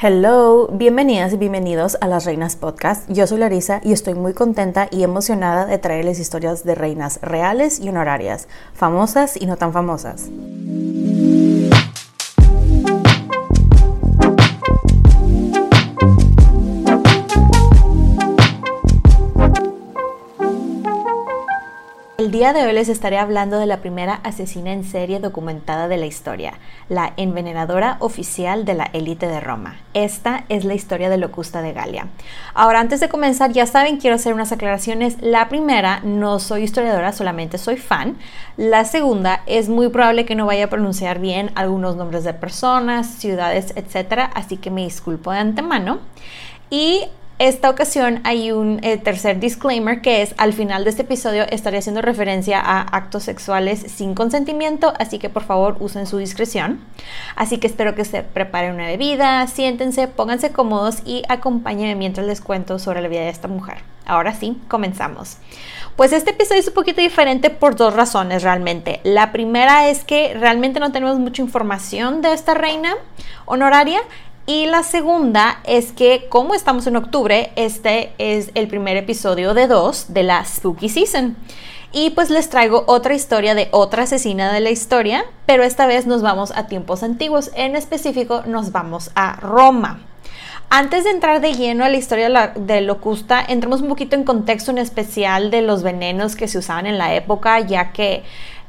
Hello, 0.00 0.68
bienvenidas 0.68 1.32
y 1.32 1.38
bienvenidos 1.38 1.98
a 2.00 2.06
Las 2.06 2.24
Reinas 2.24 2.54
Podcast. 2.54 3.10
Yo 3.10 3.26
soy 3.26 3.38
Larisa 3.38 3.80
y 3.82 3.92
estoy 3.92 4.14
muy 4.14 4.32
contenta 4.32 4.86
y 4.92 5.02
emocionada 5.02 5.66
de 5.66 5.76
traerles 5.78 6.20
historias 6.20 6.62
de 6.62 6.76
reinas 6.76 7.18
reales 7.20 7.80
y 7.80 7.88
honorarias, 7.88 8.46
famosas 8.74 9.36
y 9.36 9.46
no 9.46 9.56
tan 9.56 9.72
famosas. 9.72 10.30
El 22.20 22.32
día 22.32 22.52
de 22.52 22.66
hoy 22.66 22.72
les 22.72 22.88
estaré 22.88 23.16
hablando 23.16 23.60
de 23.60 23.66
la 23.66 23.76
primera 23.76 24.14
asesina 24.24 24.72
en 24.72 24.82
serie 24.82 25.20
documentada 25.20 25.86
de 25.86 25.98
la 25.98 26.06
historia, 26.06 26.54
la 26.88 27.12
envenenadora 27.16 27.96
oficial 28.00 28.64
de 28.64 28.74
la 28.74 28.90
élite 28.92 29.28
de 29.28 29.38
Roma. 29.38 29.76
Esta 29.94 30.44
es 30.48 30.64
la 30.64 30.74
historia 30.74 31.10
de 31.10 31.16
Locusta 31.16 31.62
de 31.62 31.72
Galia. 31.72 32.08
Ahora, 32.54 32.80
antes 32.80 32.98
de 32.98 33.08
comenzar, 33.08 33.52
ya 33.52 33.66
saben, 33.66 33.98
quiero 33.98 34.16
hacer 34.16 34.34
unas 34.34 34.50
aclaraciones. 34.50 35.16
La 35.20 35.48
primera, 35.48 36.00
no 36.00 36.40
soy 36.40 36.64
historiadora, 36.64 37.12
solamente 37.12 37.56
soy 37.56 37.76
fan. 37.76 38.16
La 38.56 38.84
segunda, 38.84 39.42
es 39.46 39.68
muy 39.68 39.88
probable 39.88 40.26
que 40.26 40.34
no 40.34 40.44
vaya 40.44 40.64
a 40.64 40.70
pronunciar 40.70 41.20
bien 41.20 41.52
algunos 41.54 41.94
nombres 41.94 42.24
de 42.24 42.34
personas, 42.34 43.06
ciudades, 43.06 43.72
etc. 43.76 44.28
Así 44.34 44.56
que 44.56 44.72
me 44.72 44.82
disculpo 44.82 45.30
de 45.30 45.38
antemano. 45.38 46.00
Y 46.68 47.04
esta 47.38 47.70
ocasión 47.70 48.20
hay 48.24 48.50
un 48.50 48.80
eh, 48.82 48.96
tercer 48.98 49.38
disclaimer 49.38 50.00
que 50.00 50.22
es 50.22 50.34
al 50.38 50.52
final 50.52 50.82
de 50.82 50.90
este 50.90 51.02
episodio 51.02 51.44
estaré 51.48 51.78
haciendo 51.78 52.02
referencia 52.02 52.60
a 52.60 52.80
actos 52.80 53.22
sexuales 53.22 53.80
sin 53.86 54.14
consentimiento, 54.14 54.92
así 54.98 55.20
que 55.20 55.28
por 55.28 55.44
favor 55.44 55.76
usen 55.78 56.06
su 56.06 56.18
discreción. 56.18 56.80
Así 57.36 57.58
que 57.58 57.68
espero 57.68 57.94
que 57.94 58.04
se 58.04 58.24
preparen 58.24 58.74
una 58.74 58.86
bebida, 58.86 59.46
siéntense, 59.46 60.08
pónganse 60.08 60.50
cómodos 60.50 61.02
y 61.04 61.22
acompáñenme 61.28 61.94
mientras 61.94 62.26
les 62.26 62.40
cuento 62.40 62.80
sobre 62.80 63.02
la 63.02 63.08
vida 63.08 63.20
de 63.20 63.28
esta 63.28 63.46
mujer. 63.46 63.78
Ahora 64.04 64.34
sí, 64.34 64.60
comenzamos. 64.68 65.36
Pues 65.94 66.12
este 66.12 66.30
episodio 66.30 66.60
es 66.60 66.68
un 66.68 66.74
poquito 66.74 67.00
diferente 67.00 67.50
por 67.50 67.76
dos 67.76 67.94
razones 67.94 68.42
realmente. 68.42 69.00
La 69.04 69.32
primera 69.32 69.88
es 69.88 70.02
que 70.02 70.34
realmente 70.34 70.80
no 70.80 70.92
tenemos 70.92 71.18
mucha 71.18 71.42
información 71.42 72.22
de 72.22 72.32
esta 72.32 72.54
reina 72.54 72.94
honoraria 73.44 74.00
y 74.48 74.64
la 74.64 74.82
segunda 74.82 75.60
es 75.64 75.92
que 75.92 76.26
como 76.30 76.54
estamos 76.54 76.86
en 76.86 76.96
octubre, 76.96 77.52
este 77.54 78.14
es 78.16 78.50
el 78.54 78.66
primer 78.66 78.96
episodio 78.96 79.52
de 79.52 79.66
dos 79.66 80.06
de 80.14 80.22
la 80.22 80.42
Spooky 80.42 80.88
Season. 80.88 81.36
Y 81.92 82.10
pues 82.10 82.30
les 82.30 82.48
traigo 82.48 82.84
otra 82.86 83.14
historia 83.14 83.54
de 83.54 83.68
otra 83.72 84.04
asesina 84.04 84.50
de 84.50 84.60
la 84.60 84.70
historia, 84.70 85.26
pero 85.44 85.64
esta 85.64 85.86
vez 85.86 86.06
nos 86.06 86.22
vamos 86.22 86.50
a 86.56 86.66
tiempos 86.66 87.02
antiguos, 87.02 87.50
en 87.56 87.76
específico 87.76 88.42
nos 88.46 88.72
vamos 88.72 89.10
a 89.14 89.36
Roma. 89.36 90.00
Antes 90.70 91.04
de 91.04 91.10
entrar 91.10 91.42
de 91.42 91.52
lleno 91.52 91.84
a 91.84 91.90
la 91.90 91.98
historia 91.98 92.54
de 92.56 92.80
Locusta, 92.80 93.44
entremos 93.46 93.82
un 93.82 93.88
poquito 93.88 94.16
en 94.16 94.24
contexto 94.24 94.70
en 94.70 94.78
especial 94.78 95.50
de 95.50 95.60
los 95.60 95.82
venenos 95.82 96.36
que 96.36 96.48
se 96.48 96.56
usaban 96.56 96.86
en 96.86 96.96
la 96.96 97.14
época, 97.14 97.60
ya 97.60 97.92
que 97.92 98.22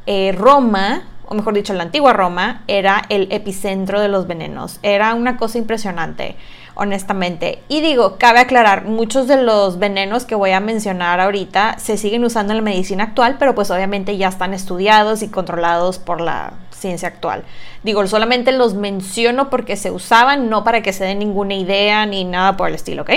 eh, 0.08 0.34
Roma 0.34 1.04
o 1.30 1.36
mejor 1.36 1.54
dicho, 1.54 1.76
la 1.76 1.84
antigua 1.84 2.12
Roma, 2.12 2.64
era 2.68 3.04
el 3.10 3.28
epicentro 3.32 4.02
de 4.02 4.08
los 4.08 4.26
venenos. 4.26 4.80
Era 4.82 5.14
una 5.14 5.38
cosa 5.38 5.60
impresionante, 5.60 6.36
honestamente. 6.74 7.60
Y 7.68 7.82
digo, 7.82 8.18
cabe 8.18 8.40
aclarar, 8.40 8.86
muchos 8.86 9.28
de 9.28 9.40
los 9.44 9.78
venenos 9.78 10.26
que 10.26 10.34
voy 10.34 10.52
a 10.52 10.60
mencionar 10.60 11.20
ahorita 11.20 11.78
se 11.78 11.98
siguen 11.98 12.24
usando 12.24 12.54
en 12.54 12.58
la 12.58 12.64
medicina 12.64 13.04
actual, 13.04 13.36
pero 13.38 13.54
pues 13.54 13.70
obviamente 13.70 14.18
ya 14.18 14.28
están 14.28 14.56
estudiados 14.56 15.22
y 15.22 15.28
controlados 15.28 16.00
por 16.00 16.20
la 16.20 16.54
ciencia 16.72 17.10
actual. 17.10 17.44
Digo, 17.84 18.06
solamente 18.08 18.52
los 18.52 18.74
menciono 18.74 19.52
porque 19.52 19.76
se 19.76 19.92
usaban, 19.92 20.50
no 20.50 20.64
para 20.64 20.82
que 20.82 20.94
se 20.94 21.04
den 21.04 21.20
ninguna 21.20 21.54
idea 21.54 22.08
ni 22.08 22.24
nada 22.24 22.58
por 22.58 22.70
el 22.70 22.76
estilo, 22.76 23.04
¿ok? 23.04 23.12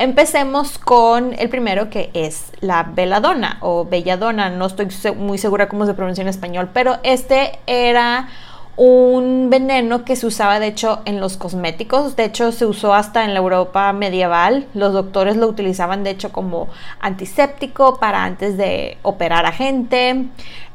Empecemos 0.00 0.78
con 0.78 1.34
el 1.36 1.48
primero 1.48 1.90
que 1.90 2.10
es 2.14 2.52
la 2.60 2.84
veladona 2.84 3.58
o 3.62 3.84
belladona, 3.84 4.48
no 4.48 4.66
estoy 4.66 4.86
muy 5.16 5.38
segura 5.38 5.68
cómo 5.68 5.86
se 5.86 5.94
pronuncia 5.94 6.22
en 6.22 6.28
español, 6.28 6.70
pero 6.72 6.98
este 7.02 7.58
era 7.66 8.28
un 8.76 9.50
veneno 9.50 10.04
que 10.04 10.14
se 10.14 10.28
usaba 10.28 10.60
de 10.60 10.68
hecho 10.68 11.00
en 11.04 11.18
los 11.18 11.36
cosméticos, 11.36 12.14
de 12.14 12.26
hecho 12.26 12.52
se 12.52 12.64
usó 12.64 12.94
hasta 12.94 13.24
en 13.24 13.34
la 13.34 13.40
Europa 13.40 13.92
medieval, 13.92 14.68
los 14.72 14.92
doctores 14.92 15.36
lo 15.36 15.48
utilizaban 15.48 16.04
de 16.04 16.10
hecho 16.10 16.30
como 16.30 16.68
antiséptico 17.00 17.98
para 17.98 18.22
antes 18.22 18.56
de 18.56 18.98
operar 19.02 19.46
a 19.46 19.52
gente. 19.52 20.26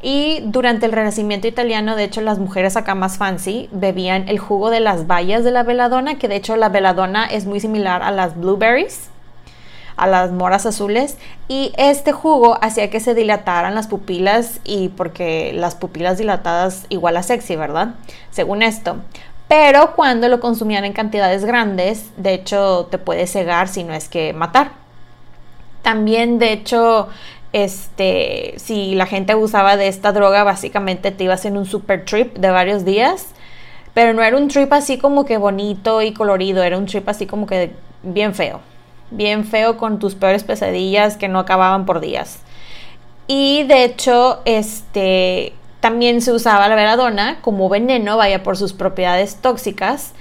Y 0.01 0.41
durante 0.43 0.85
el 0.85 0.91
Renacimiento 0.91 1.47
italiano 1.47 1.95
de 1.95 2.03
hecho 2.03 2.19
las 2.19 2.39
mujeres 2.39 2.75
acá 2.75 2.93
más 2.93 3.17
fancy 3.17 3.69
bebían 3.71 4.27
el 4.27 4.37
jugo 4.37 4.69
de 4.69 4.81
las 4.81 5.07
bayas 5.07 5.45
de 5.45 5.51
la 5.51 5.63
veladona, 5.63 6.15
que 6.15 6.27
de 6.27 6.35
hecho 6.35 6.57
la 6.57 6.67
veladona 6.67 7.25
es 7.25 7.45
muy 7.45 7.61
similar 7.61 8.03
a 8.03 8.11
las 8.11 8.37
blueberries 8.37 9.12
a 9.95 10.07
las 10.07 10.31
moras 10.31 10.65
azules 10.65 11.17
y 11.47 11.73
este 11.77 12.11
jugo 12.11 12.57
hacía 12.61 12.89
que 12.89 12.99
se 12.99 13.13
dilataran 13.13 13.75
las 13.75 13.87
pupilas 13.87 14.59
y 14.63 14.89
porque 14.89 15.51
las 15.53 15.75
pupilas 15.75 16.17
dilatadas 16.17 16.85
igual 16.89 17.17
a 17.17 17.23
sexy, 17.23 17.55
¿verdad? 17.55 17.95
Según 18.31 18.61
esto. 18.61 18.97
Pero 19.47 19.95
cuando 19.95 20.29
lo 20.29 20.39
consumían 20.39 20.85
en 20.85 20.93
cantidades 20.93 21.45
grandes, 21.45 22.09
de 22.17 22.33
hecho 22.33 22.87
te 22.89 22.97
puede 22.97 23.27
cegar 23.27 23.67
si 23.67 23.83
no 23.83 23.93
es 23.93 24.07
que 24.07 24.33
matar. 24.33 24.71
También, 25.81 26.39
de 26.39 26.53
hecho, 26.53 27.09
este, 27.51 28.55
si 28.57 28.95
la 28.95 29.05
gente 29.05 29.33
abusaba 29.33 29.77
de 29.77 29.89
esta 29.89 30.11
droga, 30.13 30.43
básicamente 30.43 31.11
te 31.11 31.25
ibas 31.25 31.45
en 31.45 31.57
un 31.57 31.65
super 31.65 32.05
trip 32.05 32.37
de 32.37 32.49
varios 32.49 32.85
días. 32.85 33.27
Pero 33.93 34.13
no 34.13 34.23
era 34.23 34.37
un 34.37 34.47
trip 34.47 34.73
así 34.73 34.97
como 34.97 35.25
que 35.25 35.37
bonito 35.37 36.01
y 36.01 36.13
colorido, 36.13 36.63
era 36.63 36.77
un 36.77 36.87
trip 36.87 37.07
así 37.09 37.27
como 37.27 37.45
que 37.45 37.73
bien 38.01 38.33
feo 38.33 38.61
bien 39.15 39.45
feo 39.45 39.77
con 39.77 39.99
tus 39.99 40.15
peores 40.15 40.43
pesadillas 40.43 41.17
que 41.17 41.27
no 41.27 41.39
acababan 41.39 41.85
por 41.85 41.99
días. 41.99 42.39
Y 43.27 43.63
de 43.63 43.85
hecho, 43.85 44.41
este 44.45 45.53
también 45.79 46.21
se 46.21 46.31
usaba 46.31 46.69
la 46.69 46.75
veladona 46.75 47.39
como 47.41 47.67
veneno, 47.67 48.15
vaya 48.15 48.41
por 48.41 48.55
sus 48.55 48.71
propiedades 48.71 49.35
tóxicas, 49.35 50.13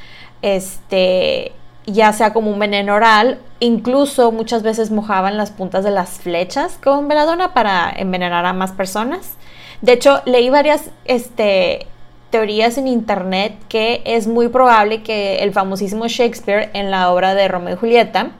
este, 0.43 1.53
ya 1.87 2.13
sea 2.13 2.33
como 2.33 2.51
un 2.51 2.59
veneno 2.59 2.95
oral, 2.95 3.39
incluso 3.61 4.33
muchas 4.33 4.65
veces 4.65 4.91
mojaban 4.91 5.37
las 5.37 5.53
puntas 5.53 5.85
de 5.85 5.93
las 5.93 6.19
flechas 6.19 6.81
con 6.83 7.07
veladona 7.07 7.55
para 7.55 7.93
envenenar 7.97 8.45
a 8.45 8.53
más 8.53 8.73
personas. 8.73 9.37
De 9.83 9.93
hecho, 9.93 10.21
leí 10.25 10.51
varias 10.51 10.91
este, 11.05 11.87
teorías 12.31 12.77
en 12.77 12.89
internet 12.89 13.55
que 13.69 14.03
es 14.05 14.27
muy 14.27 14.49
probable 14.49 15.05
que 15.05 15.37
el 15.45 15.53
famosísimo 15.53 16.09
Shakespeare 16.09 16.71
en 16.73 16.91
la 16.91 17.13
obra 17.13 17.37
de 17.37 17.47
Romeo 17.47 17.75
y 17.75 17.79
Julieta, 17.79 18.33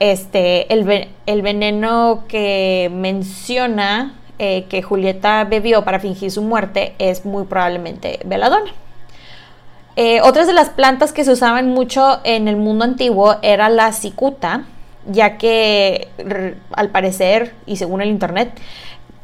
este, 0.00 0.72
el, 0.72 1.08
el 1.26 1.42
veneno 1.42 2.24
que 2.28 2.90
menciona 2.92 4.14
eh, 4.38 4.66
que 4.68 4.82
Julieta 4.82 5.44
bebió 5.44 5.84
para 5.84 5.98
fingir 5.98 6.30
su 6.30 6.42
muerte 6.42 6.94
es 6.98 7.24
muy 7.24 7.44
probablemente 7.44 8.20
veladona. 8.24 8.70
Eh, 9.96 10.20
otras 10.22 10.46
de 10.46 10.52
las 10.52 10.70
plantas 10.70 11.12
que 11.12 11.24
se 11.24 11.32
usaban 11.32 11.70
mucho 11.70 12.20
en 12.22 12.46
el 12.46 12.56
mundo 12.56 12.84
antiguo 12.84 13.36
era 13.42 13.68
la 13.68 13.92
cicuta, 13.92 14.62
ya 15.06 15.38
que 15.38 16.06
al 16.70 16.90
parecer 16.90 17.52
y 17.66 17.78
según 17.78 18.00
el 18.00 18.08
internet, 18.10 18.52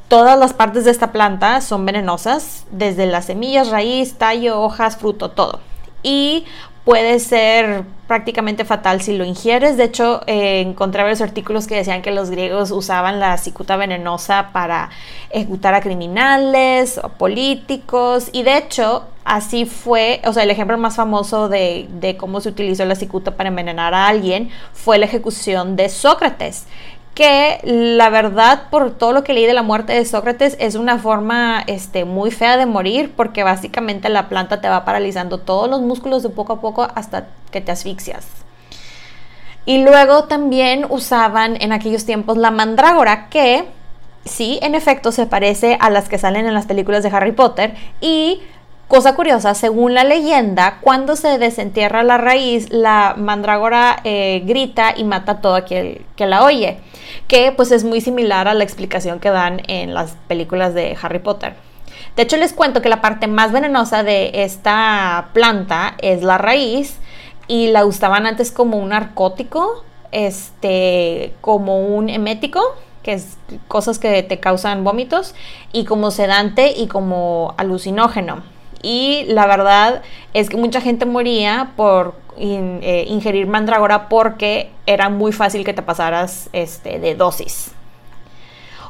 todas 0.09 0.37
las 0.37 0.53
partes 0.53 0.85
de 0.85 0.91
esta 0.91 1.12
planta 1.12 1.61
son 1.61 1.87
venenosas, 1.87 2.65
desde 2.73 3.06
las 3.06 3.27
semillas, 3.27 3.70
raíz, 3.70 4.15
tallo, 4.15 4.61
hojas, 4.61 4.97
fruto, 4.97 5.31
todo. 5.31 5.61
Y 6.03 6.44
puede 6.84 7.19
ser 7.19 7.84
prácticamente 8.06 8.64
fatal 8.64 9.00
si 9.00 9.16
lo 9.16 9.25
ingieres. 9.25 9.76
De 9.76 9.84
hecho, 9.84 10.20
eh, 10.26 10.60
encontré 10.60 11.02
varios 11.02 11.22
artículos 11.22 11.66
que 11.66 11.76
decían 11.76 12.02
que 12.02 12.10
los 12.10 12.31
griegos 12.31 12.70
usaban 12.70 13.20
la 13.20 13.38
cicuta 13.38 13.76
venenosa 13.76 14.50
para 14.52 14.90
ejecutar 15.31 15.75
a 15.75 15.81
criminales 15.81 17.00
o 17.02 17.08
políticos. 17.08 18.28
Y 18.32 18.42
de 18.42 18.58
hecho, 18.58 19.04
así 19.25 19.64
fue, 19.64 20.20
o 20.26 20.32
sea, 20.34 20.42
el 20.42 20.50
ejemplo 20.50 20.76
más 20.76 20.96
famoso 20.96 21.48
de, 21.48 21.88
de 22.00 22.16
cómo 22.16 22.40
se 22.40 22.50
utilizó 22.50 22.84
la 22.84 22.94
cicuta 22.94 23.36
para 23.36 23.48
envenenar 23.48 23.94
a 23.94 24.06
alguien 24.06 24.50
fue 24.75 24.98
la 24.98 25.06
ejecución 25.06 25.76
de 25.76 25.88
Sócrates 25.88 26.66
que 27.14 27.61
la 27.62 28.11
verdad 28.11 28.64
por 28.70 28.90
todo 28.90 29.12
lo 29.12 29.22
que 29.22 29.32
leí 29.32 29.46
de 29.46 29.55
la 29.55 29.62
muerte 29.62 29.93
de 29.93 30.05
Sócrates 30.05 30.56
es 30.58 30.75
una 30.75 30.99
forma 30.99 31.62
este, 31.66 32.05
muy 32.05 32.32
fea 32.32 32.56
de 32.56 32.66
morir 32.66 33.12
porque 33.16 33.44
básicamente 33.44 34.08
la 34.08 34.28
planta 34.28 34.61
te 34.61 34.69
va 34.69 34.84
paralizando 34.84 35.38
todos 35.38 35.70
los 35.70 35.81
músculos 35.81 36.22
de 36.25 36.28
poco 36.31 36.55
a 36.55 36.61
poco 36.61 36.88
hasta 36.94 37.28
que 37.52 37.61
te 37.61 37.70
asfixias. 37.70 38.26
Y 39.64 39.82
luego 39.82 40.25
también 40.25 40.87
usaban 40.88 41.56
en 41.62 41.72
aquellos 41.72 42.05
tiempos 42.05 42.37
la 42.37 42.50
mandrágora 42.50 43.28
que 43.28 43.64
sí, 44.25 44.58
en 44.62 44.75
efecto 44.75 45.12
se 45.12 45.26
parece 45.26 45.78
a 45.81 45.90
las 45.90 46.08
que 46.08 46.19
salen 46.19 46.46
en 46.46 46.55
las 46.55 46.67
películas 46.67 47.02
de 47.02 47.10
Harry 47.10 47.32
Potter 47.32 47.75
y 48.00 48.43
Cosa 48.88 49.14
curiosa, 49.14 49.54
según 49.54 49.94
la 49.94 50.04
leyenda, 50.04 50.78
cuando 50.82 51.16
se 51.16 51.38
desentierra 51.38 52.02
la 52.02 52.19
raíz, 52.19 52.70
la 52.70 53.14
mandrágora 53.16 54.00
eh, 54.04 54.42
grita 54.44 54.92
y 54.94 55.04
mata 55.04 55.32
a 55.32 55.40
todo 55.40 55.54
aquel 55.54 56.04
que 56.16 56.26
la 56.26 56.44
oye, 56.44 56.78
que 57.26 57.50
pues 57.52 57.72
es 57.72 57.82
muy 57.82 58.02
similar 58.02 58.46
a 58.46 58.52
la 58.52 58.62
explicación 58.62 59.20
que 59.20 59.31
dan 59.31 59.62
en 59.69 59.94
las 59.94 60.16
películas 60.28 60.75
de 60.75 60.98
Harry 61.00 61.19
Potter. 61.19 61.54
De 62.14 62.22
hecho, 62.22 62.36
les 62.36 62.52
cuento 62.52 62.82
que 62.82 62.90
la 62.90 63.00
parte 63.00 63.26
más 63.26 63.52
venenosa 63.52 64.02
de 64.02 64.31
esta 64.34 65.31
planta 65.32 65.94
es 65.98 66.22
la 66.22 66.36
raíz 66.36 66.98
y 67.48 67.69
la 67.69 67.86
usaban 67.86 68.26
antes 68.26 68.52
como 68.52 68.76
un 68.76 68.90
narcótico, 68.90 69.82
este, 70.12 71.32
como 71.40 71.78
un 71.78 72.10
emético, 72.10 72.60
que 73.02 73.14
es 73.14 73.38
cosas 73.66 73.98
que 73.98 74.22
te 74.22 74.40
causan 74.40 74.84
vómitos, 74.84 75.34
y 75.72 75.86
como 75.86 76.10
sedante 76.10 76.75
y 76.76 76.86
como 76.86 77.54
alucinógeno 77.56 78.54
y 78.84 79.25
la 79.28 79.46
verdad 79.46 80.02
es 80.34 80.50
que 80.50 80.56
mucha 80.58 80.81
gente 80.81 81.06
moría 81.06 81.72
por 81.75 82.14
eh, 82.36 83.06
ingerir 83.08 83.46
mandrágora 83.46 84.08
porque 84.08 84.70
era 84.86 85.08
muy 85.08 85.32
fácil 85.32 85.64
que 85.64 85.72
te 85.72 85.82
pasaras 85.82 86.50
este, 86.52 86.98
de 86.98 87.14
dosis. 87.14 87.72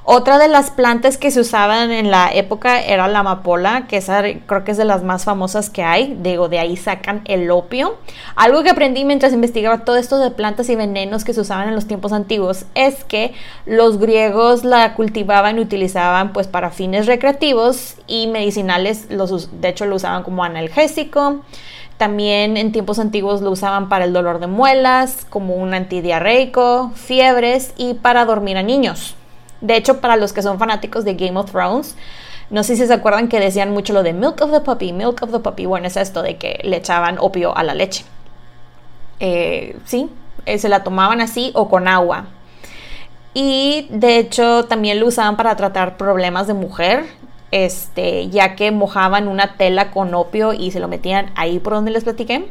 Otra 0.07 0.39
de 0.39 0.49
las 0.49 0.71
plantas 0.71 1.17
que 1.17 1.31
se 1.31 1.41
usaban 1.41 1.91
en 1.91 2.11
la 2.11 2.31
época 2.31 2.79
era 2.79 3.09
la 3.09 3.21
amapola, 3.21 3.87
que 3.87 3.97
esa 3.97 4.23
creo 4.45 4.63
que 4.63 4.73
es 4.73 4.77
de 4.77 4.85
las 4.85 5.03
más 5.03 5.25
famosas 5.25 5.71
que 5.71 5.83
hay. 5.83 6.15
Digo, 6.21 6.51
de 6.51 6.59
ahí 6.59 6.77
sacan 6.77 7.23
el 7.25 7.51
opio. 7.51 7.97
Algo 8.37 8.63
que 8.63 8.69
aprendí 8.69 9.07
mientras 9.07 9.33
investigaba 9.33 9.79
todo 9.87 9.97
esto 9.97 10.19
de 10.19 10.31
plantas 10.31 10.69
y 10.69 10.77
venenos 10.77 11.25
que 11.25 11.33
se 11.33 11.41
usaban 11.41 11.69
en 11.69 11.75
los 11.75 11.87
tiempos 11.87 12.13
antiguos 12.13 12.67
es 12.75 13.03
que 13.05 13.33
los 13.65 13.99
griegos 13.99 14.63
la 14.63 14.93
cultivaban 14.93 15.57
y 15.57 15.63
utilizaban 15.63 16.35
pues 16.35 16.49
para 16.49 16.69
fines 16.71 17.07
recreativos 17.07 17.95
y 18.07 18.27
medicinales. 18.27 19.09
De 19.09 19.69
hecho, 19.71 19.87
lo 19.87 19.97
usaban 19.97 20.23
como 20.23 20.45
analgésico. 20.45 21.41
También 21.97 22.59
en 22.59 22.73
tiempos 22.73 22.99
antiguos 22.99 23.41
lo 23.41 23.51
usaban 23.51 23.89
para 23.89 24.05
el 24.05 24.13
dolor 24.13 24.39
de 24.39 24.49
muelas, 24.49 25.27
como 25.31 25.55
un 25.55 25.73
antidiarreico, 25.73 26.93
fiebres 26.95 27.73
y 27.79 27.95
para 27.95 28.27
dormir 28.27 28.59
a 28.59 28.63
niños. 28.63 29.17
De 29.65 29.77
hecho, 29.77 30.03
para 30.03 30.17
los 30.17 30.35
que 30.35 30.43
son 30.43 30.59
fanáticos 30.59 31.07
de 31.07 31.15
Game 31.15 31.39
of 31.41 31.51
Thrones, 31.51 31.97
no 32.51 32.63
sé 32.63 32.77
si 32.77 32.87
se 32.87 32.93
acuerdan 32.93 33.29
que 33.29 33.41
decían 33.41 33.73
mucho 33.73 33.95
lo 33.95 34.03
de 34.03 34.13
milk 34.13 34.43
of 34.43 34.53
the 34.53 34.61
puppy, 34.61 34.93
milk 34.93 35.23
of 35.23 35.33
the 35.33 35.39
puppy. 35.39 35.65
Bueno, 35.65 35.87
es 35.87 35.97
esto 35.97 36.23
de 36.23 36.37
que 36.37 36.61
le 36.65 36.77
echaban 36.77 37.17
opio 37.19 37.57
a 37.57 37.63
la 37.63 37.73
leche. 37.73 38.05
Eh, 39.21 39.79
sí, 39.87 40.11
eh, 40.45 40.59
se 40.59 40.69
la 40.69 40.85
tomaban 40.85 41.23
así 41.23 41.51
o 41.55 41.71
con 41.71 41.89
agua. 41.89 42.27
Y 43.33 43.87
de 43.89 44.19
hecho 44.19 44.67
también 44.67 45.01
lo 45.01 45.07
usaban 45.07 45.39
para 45.39 45.57
tratar 45.57 45.97
problemas 45.97 46.47
de 46.47 46.53
mujer, 46.53 47.07
este, 47.51 48.29
ya 48.29 48.57
que 48.57 48.71
mojaban 48.71 49.29
una 49.29 49.57
tela 49.57 49.93
con 49.93 50.13
opio 50.13 50.53
y 50.53 50.73
se 50.73 50.79
lo 50.79 50.89
metían 50.89 51.33
ahí 51.37 51.59
por 51.59 51.73
donde 51.73 51.91
les 51.91 52.05
platiqué 52.05 52.51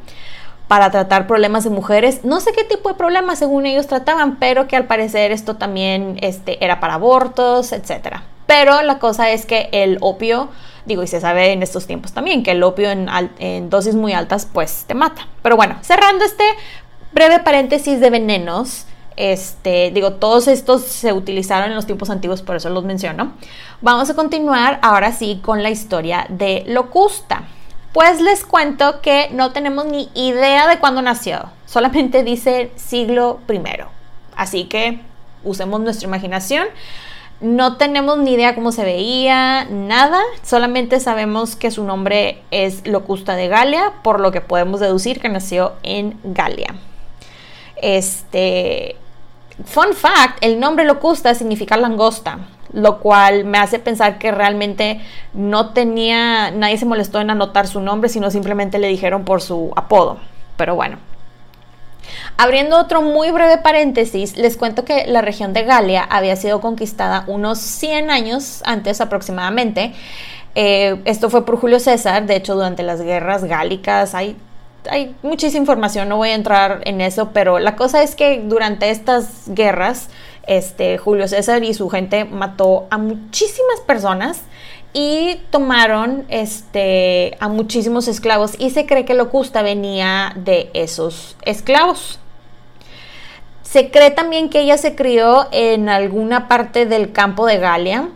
para 0.68 0.92
tratar 0.92 1.28
problemas 1.28 1.64
de 1.64 1.70
mujeres. 1.70 2.24
No 2.24 2.40
sé 2.40 2.52
qué 2.54 2.64
tipo 2.64 2.90
de 2.90 2.96
problemas 2.96 3.40
según 3.40 3.66
ellos 3.66 3.88
trataban, 3.88 4.38
pero 4.38 4.68
que 4.68 4.76
al 4.76 4.86
parecer 4.86 5.32
esto 5.32 5.56
también 5.56 6.18
este, 6.22 6.64
era 6.64 6.80
para 6.80 6.96
abortos, 6.96 7.72
etc. 7.72 8.18
Pero 8.48 8.82
la 8.82 9.00
cosa 9.00 9.30
es 9.32 9.46
que 9.46 9.70
el 9.72 9.98
opio, 10.02 10.50
digo, 10.86 11.04
y 11.04 11.08
se 11.08 11.22
sabe 11.22 11.52
en 11.52 11.64
estos 11.64 11.88
tiempos 11.88 12.14
también, 12.14 12.44
que 12.44 12.52
el 12.52 12.64
opio 12.64 12.90
en, 12.90 13.08
en 13.40 13.70
dosis 13.70 13.96
muy 13.96 14.14
altas 14.14 14.48
pues 14.52 14.86
te 14.88 14.94
mata. 14.94 15.28
Pero 15.42 15.56
bueno, 15.56 15.78
cerrando 15.82 16.26
este 16.26 16.44
breve 17.14 17.40
paréntesis 17.40 18.00
de 18.00 18.10
venenos, 18.10 18.86
este, 19.16 19.92
digo, 19.92 20.14
todos 20.14 20.48
estos 20.48 20.82
se 20.82 21.14
utilizaron 21.14 21.70
en 21.70 21.76
los 21.76 21.86
tiempos 21.86 22.10
antiguos, 22.10 22.42
por 22.42 22.56
eso 22.56 22.70
los 22.70 22.84
menciono. 22.84 23.34
Vamos 23.82 24.10
a 24.10 24.16
continuar 24.16 24.80
ahora 24.82 25.12
sí 25.12 25.40
con 25.44 25.62
la 25.62 25.70
historia 25.70 26.26
de 26.30 26.64
Locusta. 26.68 27.44
Pues 27.94 28.20
les 28.22 28.44
cuento 28.44 29.02
que 29.02 29.30
no 29.32 29.52
tenemos 29.52 29.86
ni 29.86 30.10
idea 30.16 30.68
de 30.68 30.80
cuándo 30.80 31.04
nació, 31.04 31.52
solamente 31.68 32.24
dice 32.24 32.72
siglo 32.76 33.40
primero. 33.46 33.88
Así 34.36 34.66
que 34.66 35.00
usemos 35.44 35.80
nuestra 35.80 36.08
imaginación. 36.08 36.66
No 37.40 37.78
tenemos 37.78 38.18
ni 38.18 38.34
idea 38.34 38.56
cómo 38.56 38.72
se 38.72 38.84
veía, 38.84 39.66
nada, 39.66 40.20
solamente 40.44 41.00
sabemos 41.00 41.56
que 41.56 41.70
su 41.70 41.84
nombre 41.84 42.42
es 42.50 42.88
Locusta 42.88 43.36
de 43.36 43.48
Galia, 43.48 43.94
por 44.02 44.20
lo 44.20 44.32
que 44.32 44.42
podemos 44.42 44.80
deducir 44.80 45.20
que 45.20 45.30
nació 45.30 45.74
en 45.84 46.18
Galia. 46.24 46.74
Este, 47.76 48.96
fun 49.66 49.94
fact, 49.94 50.38
el 50.42 50.60
nombre 50.60 50.86
Locusta 50.86 51.36
significa 51.36 51.78
langosta 51.78 52.40
lo 52.74 53.00
cual 53.00 53.46
me 53.46 53.60
hace 53.60 53.80
pensar 53.80 54.18
que 54.18 54.32
realmente 54.32 55.00
no 55.34 55.70
tenía, 55.70 56.52
nadie 56.52 56.78
se 56.78 56.86
molestó 56.86 57.22
en 57.22 57.30
anotar 57.30 57.68
su 57.68 57.80
nombre, 57.80 58.10
sino 58.10 58.32
simplemente 58.32 58.80
le 58.80 58.88
dijeron 58.88 59.24
por 59.24 59.42
su 59.42 59.72
apodo. 59.76 60.18
Pero 60.58 60.76
bueno. 60.76 60.98
Abriendo 62.36 62.78
otro 62.78 63.02
muy 63.02 63.32
breve 63.32 63.60
paréntesis, 63.60 64.36
les 64.36 64.58
cuento 64.58 64.84
que 64.84 65.06
la 65.08 65.22
región 65.22 65.54
de 65.54 65.64
Galia 65.64 66.04
había 66.04 66.36
sido 66.36 66.60
conquistada 66.60 67.24
unos 67.28 67.60
100 67.60 68.10
años 68.10 68.62
antes 68.66 69.00
aproximadamente. 69.00 69.94
Eh, 70.56 71.02
esto 71.06 71.30
fue 71.30 71.46
por 71.46 71.58
Julio 71.58 71.80
César, 71.80 72.26
de 72.26 72.36
hecho 72.36 72.56
durante 72.56 72.84
las 72.84 73.02
guerras 73.02 73.44
gálicas 73.46 74.14
hay 74.14 74.36
hay 74.90 75.16
muchísima 75.22 75.62
información, 75.62 76.10
no 76.10 76.18
voy 76.18 76.30
a 76.30 76.36
entrar 76.36 76.82
en 76.86 77.02
eso, 77.02 77.30
pero 77.34 77.60
la 77.60 77.76
cosa 77.76 78.04
es 78.04 78.16
que 78.16 78.42
durante 78.44 78.90
estas 78.90 79.44
guerras 79.48 80.10
este, 80.48 80.98
Julio 80.98 81.28
César 81.28 81.64
y 81.64 81.74
su 81.74 81.90
gente 81.90 82.26
mató 82.26 82.88
a 82.90 82.98
muchísimas 82.98 83.80
personas 83.86 84.42
y 84.94 85.40
tomaron 85.50 86.26
este, 86.30 87.36
a 87.40 87.48
muchísimos 87.50 88.08
esclavos 88.08 88.54
y 88.60 88.70
se 88.70 88.86
cree 88.86 89.06
que 89.06 89.16
Locusta 89.16 89.62
venía 89.62 90.34
de 90.36 90.70
esos 90.74 91.36
esclavos. 91.44 92.20
Se 93.64 93.90
cree 93.90 94.12
también 94.12 94.50
que 94.50 94.62
ella 94.62 94.78
se 94.78 94.94
crió 94.96 95.48
en 95.52 95.90
alguna 95.90 96.48
parte 96.48 96.86
del 96.86 97.12
campo 97.12 97.48
de 97.48 97.58
Galia 97.58 98.10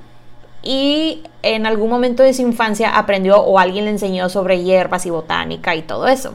y 0.62 1.24
en 1.41 1.65
algún 1.65 1.89
momento 1.89 2.22
de 2.22 2.34
su 2.34 2.43
infancia 2.43 2.96
aprendió 2.96 3.39
o 3.39 3.57
alguien 3.57 3.86
le 3.86 3.91
enseñó 3.91 4.29
sobre 4.29 4.63
hierbas 4.63 5.05
y 5.07 5.10
botánica 5.10 5.75
y 5.75 5.81
todo 5.81 6.07
eso. 6.07 6.34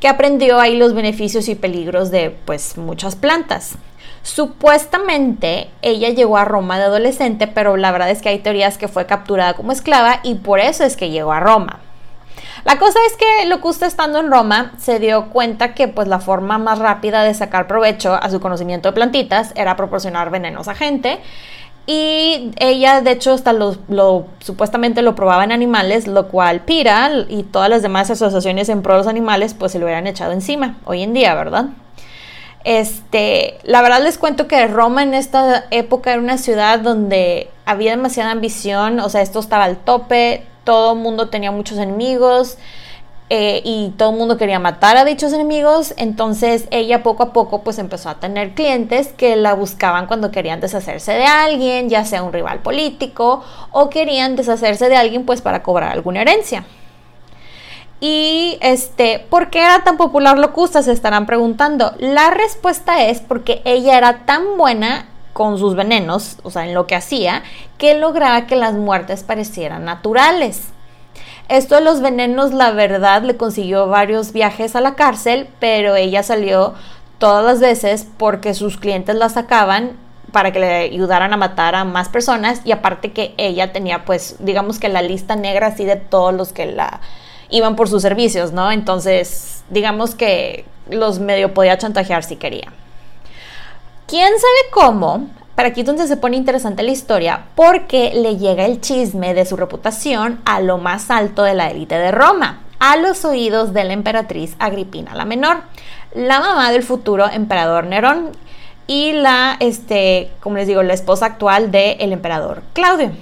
Que 0.00 0.08
aprendió 0.08 0.58
ahí 0.58 0.76
los 0.76 0.92
beneficios 0.92 1.48
y 1.48 1.54
peligros 1.54 2.10
de 2.10 2.36
pues 2.44 2.76
muchas 2.76 3.16
plantas. 3.16 3.78
Supuestamente 4.22 5.68
ella 5.82 6.10
llegó 6.10 6.36
a 6.36 6.44
Roma 6.44 6.78
de 6.78 6.84
adolescente, 6.84 7.48
pero 7.48 7.76
la 7.76 7.90
verdad 7.90 8.10
es 8.10 8.22
que 8.22 8.28
hay 8.28 8.38
teorías 8.38 8.78
que 8.78 8.88
fue 8.88 9.06
capturada 9.06 9.54
como 9.54 9.72
esclava 9.72 10.20
y 10.22 10.36
por 10.36 10.60
eso 10.60 10.84
es 10.84 10.96
que 10.96 11.10
llegó 11.10 11.32
a 11.32 11.40
Roma. 11.40 11.80
La 12.64 12.78
cosa 12.78 13.00
es 13.08 13.16
que 13.16 13.46
Locusta 13.46 13.86
estando 13.86 14.20
en 14.20 14.30
Roma 14.30 14.72
se 14.78 15.00
dio 15.00 15.30
cuenta 15.30 15.74
que 15.74 15.88
pues 15.88 16.06
la 16.06 16.20
forma 16.20 16.58
más 16.58 16.78
rápida 16.78 17.24
de 17.24 17.34
sacar 17.34 17.66
provecho 17.66 18.14
a 18.14 18.30
su 18.30 18.38
conocimiento 18.40 18.88
de 18.88 18.92
plantitas 18.92 19.52
era 19.56 19.76
proporcionar 19.76 20.30
venenos 20.30 20.68
a 20.68 20.74
gente 20.74 21.18
Y 21.86 22.52
ella, 22.58 23.00
de 23.00 23.10
hecho, 23.10 23.32
hasta 23.32 23.52
lo, 23.52 23.76
supuestamente 24.38 25.02
lo 25.02 25.16
probaba 25.16 25.42
en 25.42 25.50
animales, 25.50 26.06
lo 26.06 26.28
cual 26.28 26.60
Pira 26.60 27.10
y 27.28 27.42
todas 27.42 27.68
las 27.68 27.82
demás 27.82 28.08
asociaciones 28.10 28.68
en 28.68 28.82
pro 28.82 28.94
de 28.94 28.98
los 28.98 29.08
animales, 29.08 29.54
pues 29.54 29.72
se 29.72 29.80
lo 29.80 29.86
hubieran 29.86 30.06
echado 30.06 30.30
encima 30.32 30.76
hoy 30.84 31.02
en 31.02 31.12
día, 31.12 31.34
¿verdad? 31.34 31.66
Este, 32.64 33.58
la 33.64 33.82
verdad 33.82 34.02
les 34.02 34.18
cuento 34.18 34.46
que 34.46 34.66
Roma 34.68 35.02
en 35.02 35.14
esta 35.14 35.64
época 35.70 36.12
era 36.12 36.22
una 36.22 36.38
ciudad 36.38 36.78
donde 36.78 37.50
había 37.66 37.90
demasiada 37.90 38.30
ambición, 38.30 39.00
o 39.00 39.08
sea, 39.08 39.22
esto 39.22 39.40
estaba 39.40 39.64
al 39.64 39.78
tope, 39.78 40.46
todo 40.64 40.92
el 40.92 41.00
mundo 41.00 41.28
tenía 41.28 41.50
muchos 41.50 41.78
enemigos 41.78 42.58
eh, 43.30 43.62
y 43.64 43.90
todo 43.96 44.10
el 44.10 44.16
mundo 44.16 44.36
quería 44.36 44.60
matar 44.60 44.96
a 44.96 45.04
dichos 45.04 45.32
enemigos, 45.32 45.94
entonces 45.96 46.68
ella 46.70 47.02
poco 47.02 47.24
a 47.24 47.32
poco 47.32 47.62
pues 47.62 47.78
empezó 47.78 48.10
a 48.10 48.20
tener 48.20 48.54
clientes 48.54 49.08
que 49.08 49.34
la 49.34 49.54
buscaban 49.54 50.06
cuando 50.06 50.30
querían 50.30 50.60
deshacerse 50.60 51.12
de 51.12 51.24
alguien, 51.24 51.88
ya 51.88 52.04
sea 52.04 52.22
un 52.22 52.32
rival 52.32 52.60
político 52.60 53.42
o 53.72 53.90
querían 53.90 54.36
deshacerse 54.36 54.88
de 54.88 54.96
alguien 54.96 55.26
pues 55.26 55.40
para 55.40 55.62
cobrar 55.62 55.90
alguna 55.90 56.20
herencia. 56.20 56.64
Y 58.04 58.58
este, 58.62 59.24
¿por 59.30 59.48
qué 59.48 59.60
era 59.60 59.84
tan 59.84 59.96
popular 59.96 60.36
Locusta? 60.36 60.82
Se 60.82 60.90
estarán 60.90 61.24
preguntando. 61.24 61.94
La 62.00 62.32
respuesta 62.32 63.04
es 63.04 63.20
porque 63.20 63.62
ella 63.64 63.96
era 63.96 64.26
tan 64.26 64.58
buena 64.58 65.06
con 65.32 65.56
sus 65.56 65.76
venenos, 65.76 66.38
o 66.42 66.50
sea, 66.50 66.66
en 66.66 66.74
lo 66.74 66.88
que 66.88 66.96
hacía, 66.96 67.44
que 67.78 67.94
lograba 67.94 68.48
que 68.48 68.56
las 68.56 68.74
muertes 68.74 69.22
parecieran 69.22 69.84
naturales. 69.84 70.64
Esto 71.48 71.76
de 71.76 71.82
los 71.82 72.00
venenos, 72.00 72.52
la 72.52 72.72
verdad, 72.72 73.22
le 73.22 73.36
consiguió 73.36 73.86
varios 73.86 74.32
viajes 74.32 74.74
a 74.74 74.80
la 74.80 74.96
cárcel, 74.96 75.48
pero 75.60 75.94
ella 75.94 76.24
salió 76.24 76.74
todas 77.18 77.44
las 77.44 77.60
veces 77.60 78.08
porque 78.16 78.54
sus 78.54 78.78
clientes 78.78 79.14
la 79.14 79.28
sacaban 79.28 79.92
para 80.32 80.50
que 80.50 80.58
le 80.58 80.74
ayudaran 80.74 81.32
a 81.32 81.36
matar 81.36 81.76
a 81.76 81.84
más 81.84 82.08
personas 82.08 82.62
y 82.64 82.72
aparte 82.72 83.12
que 83.12 83.32
ella 83.36 83.72
tenía 83.72 84.04
pues 84.04 84.36
digamos 84.40 84.80
que 84.80 84.88
la 84.88 85.02
lista 85.02 85.36
negra 85.36 85.68
así 85.68 85.84
de 85.84 85.96
todos 85.96 86.34
los 86.34 86.52
que 86.52 86.66
la 86.66 87.00
iban 87.52 87.76
por 87.76 87.88
sus 87.88 88.02
servicios, 88.02 88.52
¿no? 88.52 88.72
Entonces, 88.72 89.62
digamos 89.70 90.16
que 90.16 90.64
los 90.90 91.20
medio 91.20 91.54
podía 91.54 91.78
chantajear 91.78 92.24
si 92.24 92.36
quería. 92.36 92.72
¿Quién 94.08 94.32
sabe 94.32 94.70
cómo? 94.72 95.28
Para 95.54 95.68
aquí 95.68 95.80
entonces 95.80 96.08
se 96.08 96.16
pone 96.16 96.36
interesante 96.36 96.82
la 96.82 96.90
historia 96.90 97.44
porque 97.54 98.12
le 98.14 98.38
llega 98.38 98.64
el 98.64 98.80
chisme 98.80 99.34
de 99.34 99.44
su 99.44 99.56
reputación 99.56 100.40
a 100.46 100.60
lo 100.60 100.78
más 100.78 101.10
alto 101.10 101.42
de 101.42 101.54
la 101.54 101.70
élite 101.70 101.98
de 101.98 102.10
Roma, 102.10 102.62
a 102.78 102.96
los 102.96 103.24
oídos 103.24 103.74
de 103.74 103.84
la 103.84 103.92
emperatriz 103.92 104.56
Agripina 104.58 105.14
la 105.14 105.26
Menor, 105.26 105.58
la 106.14 106.40
mamá 106.40 106.72
del 106.72 106.82
futuro 106.82 107.28
emperador 107.30 107.84
Nerón 107.84 108.30
y 108.86 109.12
la, 109.12 109.56
este, 109.60 110.30
como 110.40 110.56
les 110.56 110.66
digo, 110.66 110.82
la 110.82 110.94
esposa 110.94 111.26
actual 111.26 111.70
del 111.70 112.12
emperador 112.12 112.62
Claudio. 112.72 113.12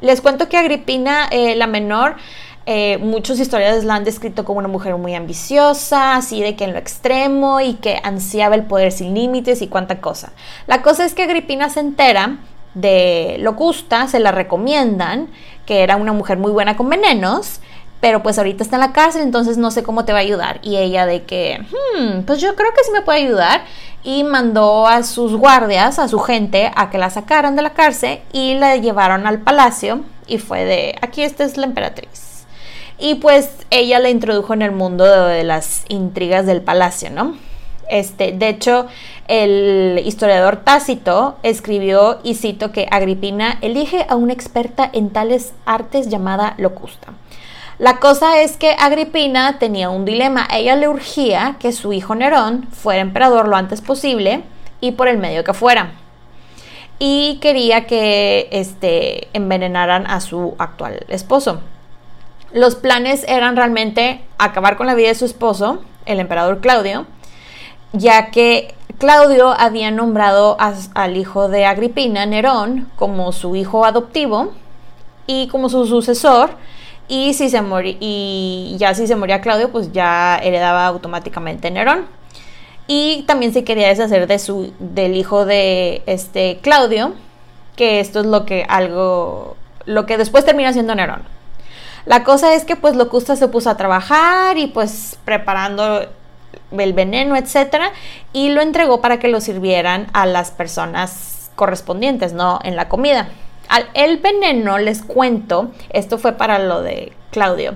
Les 0.00 0.20
cuento 0.20 0.48
que 0.48 0.56
Agripina 0.56 1.26
eh, 1.30 1.56
la 1.56 1.66
Menor 1.66 2.14
eh, 2.68 2.98
muchos 2.98 3.38
historiadores 3.38 3.84
la 3.84 3.94
han 3.94 4.02
descrito 4.02 4.44
como 4.44 4.58
una 4.58 4.66
mujer 4.66 4.96
muy 4.96 5.14
ambiciosa, 5.14 6.16
así 6.16 6.42
de 6.42 6.56
que 6.56 6.64
en 6.64 6.72
lo 6.72 6.78
extremo 6.78 7.60
y 7.60 7.74
que 7.74 8.00
ansiaba 8.02 8.56
el 8.56 8.64
poder 8.64 8.90
sin 8.90 9.14
límites 9.14 9.62
y 9.62 9.68
cuánta 9.68 10.00
cosa. 10.00 10.32
La 10.66 10.82
cosa 10.82 11.04
es 11.04 11.14
que 11.14 11.22
Agripina 11.22 11.70
se 11.70 11.78
entera 11.78 12.38
de 12.74 13.36
Locusta, 13.38 14.08
se 14.08 14.18
la 14.18 14.32
recomiendan, 14.32 15.28
que 15.64 15.82
era 15.82 15.94
una 15.94 16.12
mujer 16.12 16.38
muy 16.38 16.50
buena 16.50 16.76
con 16.76 16.90
venenos, 16.90 17.60
pero 18.00 18.22
pues 18.22 18.36
ahorita 18.36 18.64
está 18.64 18.76
en 18.76 18.80
la 18.80 18.92
cárcel, 18.92 19.22
entonces 19.22 19.58
no 19.58 19.70
sé 19.70 19.84
cómo 19.84 20.04
te 20.04 20.12
va 20.12 20.18
a 20.18 20.22
ayudar. 20.22 20.58
Y 20.62 20.76
ella 20.76 21.06
de 21.06 21.22
que, 21.22 21.60
hmm, 21.60 22.22
pues 22.22 22.40
yo 22.40 22.56
creo 22.56 22.74
que 22.74 22.84
sí 22.84 22.90
me 22.92 23.02
puede 23.02 23.20
ayudar. 23.20 23.62
Y 24.02 24.22
mandó 24.22 24.86
a 24.86 25.02
sus 25.02 25.34
guardias, 25.34 25.98
a 25.98 26.06
su 26.06 26.20
gente, 26.20 26.70
a 26.76 26.90
que 26.90 26.98
la 26.98 27.10
sacaran 27.10 27.56
de 27.56 27.62
la 27.62 27.70
cárcel 27.70 28.20
y 28.32 28.54
la 28.54 28.76
llevaron 28.76 29.26
al 29.26 29.40
palacio. 29.40 30.02
Y 30.28 30.38
fue 30.38 30.64
de, 30.64 30.94
aquí 31.00 31.22
esta 31.22 31.44
es 31.44 31.56
la 31.56 31.66
emperatriz. 31.66 32.35
Y 32.98 33.16
pues 33.16 33.50
ella 33.70 33.98
la 33.98 34.08
introdujo 34.08 34.54
en 34.54 34.62
el 34.62 34.72
mundo 34.72 35.04
de, 35.04 35.44
las 35.44 35.84
intrigas 35.88 36.46
del 36.46 36.62
palacio, 36.62 37.10
¿no? 37.10 37.36
Este, 37.88 38.32
de 38.32 38.48
hecho, 38.48 38.86
el 39.28 40.02
historiador 40.04 40.56
Tácito 40.64 41.36
escribió, 41.42 42.18
y 42.24 42.34
cito, 42.34 42.72
que 42.72 42.88
Agripina 42.90 43.58
elige 43.60 44.06
a 44.08 44.16
una 44.16 44.32
experta 44.32 44.88
en 44.92 45.10
tales 45.10 45.52
artes 45.66 46.08
llamada 46.08 46.54
Locusta. 46.58 47.12
La 47.78 47.98
cosa 47.98 48.40
es 48.40 48.56
que 48.56 48.74
Agripina 48.78 49.58
tenía 49.58 49.90
un 49.90 50.06
dilema. 50.06 50.48
Ella 50.50 50.76
le 50.76 50.88
urgía 50.88 51.56
que 51.60 51.72
su 51.72 51.92
hijo 51.92 52.14
Nerón 52.14 52.66
fuera 52.72 53.02
emperador 53.02 53.48
lo 53.48 53.56
antes 53.56 53.82
posible 53.82 54.42
y 54.80 54.92
por 54.92 55.08
el 55.08 55.18
medio 55.18 55.44
que 55.44 55.52
fuera. 55.52 55.92
Y 56.98 57.38
quería 57.42 57.86
que 57.86 58.48
este, 58.50 59.28
envenenaran 59.34 60.06
a 60.06 60.22
su 60.22 60.54
actual 60.58 61.04
esposo. 61.08 61.60
Los 62.56 62.74
planes 62.74 63.22
eran 63.28 63.54
realmente 63.54 64.22
acabar 64.38 64.78
con 64.78 64.86
la 64.86 64.94
vida 64.94 65.08
de 65.08 65.14
su 65.14 65.26
esposo, 65.26 65.82
el 66.06 66.20
emperador 66.20 66.62
Claudio, 66.62 67.04
ya 67.92 68.30
que 68.30 68.74
Claudio 68.96 69.50
había 69.50 69.90
nombrado 69.90 70.56
al 70.94 71.16
hijo 71.18 71.50
de 71.50 71.66
Agripina, 71.66 72.24
Nerón, 72.24 72.90
como 72.96 73.32
su 73.32 73.56
hijo 73.56 73.84
adoptivo 73.84 74.54
y 75.26 75.48
como 75.48 75.68
su 75.68 75.84
sucesor. 75.84 76.48
Y, 77.08 77.34
si 77.34 77.50
se 77.50 77.62
y 78.00 78.74
ya 78.78 78.94
si 78.94 79.06
se 79.06 79.16
moría 79.16 79.42
Claudio, 79.42 79.70
pues 79.70 79.92
ya 79.92 80.40
heredaba 80.42 80.86
automáticamente 80.86 81.70
Nerón. 81.70 82.06
Y 82.86 83.24
también 83.24 83.52
se 83.52 83.64
quería 83.64 83.88
deshacer 83.88 84.26
del 84.26 85.14
hijo 85.14 85.44
de 85.44 86.02
este 86.06 86.60
Claudio, 86.62 87.12
que 87.76 88.00
esto 88.00 88.20
es 88.20 88.26
lo 88.26 88.46
que 88.46 88.64
algo, 88.66 89.58
lo 89.84 90.06
que 90.06 90.16
después 90.16 90.46
termina 90.46 90.72
siendo 90.72 90.94
Nerón. 90.94 91.35
La 92.06 92.22
cosa 92.22 92.54
es 92.54 92.64
que 92.64 92.76
pues 92.76 92.94
Locusta 92.96 93.36
se 93.36 93.48
puso 93.48 93.68
a 93.68 93.76
trabajar 93.76 94.56
y 94.58 94.68
pues 94.68 95.18
preparando 95.24 96.06
el 96.70 96.92
veneno, 96.92 97.36
etcétera, 97.36 97.90
y 98.32 98.48
lo 98.50 98.62
entregó 98.62 99.00
para 99.00 99.18
que 99.18 99.28
lo 99.28 99.40
sirvieran 99.40 100.06
a 100.12 100.24
las 100.24 100.52
personas 100.52 101.50
correspondientes, 101.56 102.32
¿no? 102.32 102.60
En 102.62 102.76
la 102.76 102.88
comida. 102.88 103.28
Al, 103.68 103.86
el 103.94 104.18
veneno, 104.18 104.78
les 104.78 105.02
cuento, 105.02 105.72
esto 105.90 106.18
fue 106.18 106.32
para 106.34 106.60
lo 106.60 106.82
de 106.82 107.12
Claudio. 107.32 107.74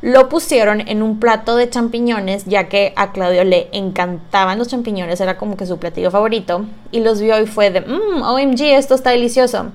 Lo 0.00 0.28
pusieron 0.28 0.80
en 0.88 1.02
un 1.02 1.18
plato 1.18 1.56
de 1.56 1.68
champiñones, 1.68 2.44
ya 2.44 2.68
que 2.68 2.92
a 2.96 3.12
Claudio 3.12 3.44
le 3.44 3.68
encantaban 3.72 4.58
los 4.58 4.68
champiñones, 4.68 5.20
era 5.20 5.38
como 5.38 5.56
que 5.56 5.66
su 5.66 5.78
platillo 5.78 6.10
favorito, 6.10 6.66
y 6.92 7.00
los 7.00 7.20
vio 7.20 7.40
y 7.40 7.46
fue 7.46 7.70
de, 7.70 7.80
mmm, 7.80 8.22
OMG, 8.22 8.62
esto 8.62 8.94
está 8.94 9.10
delicioso. 9.10 9.72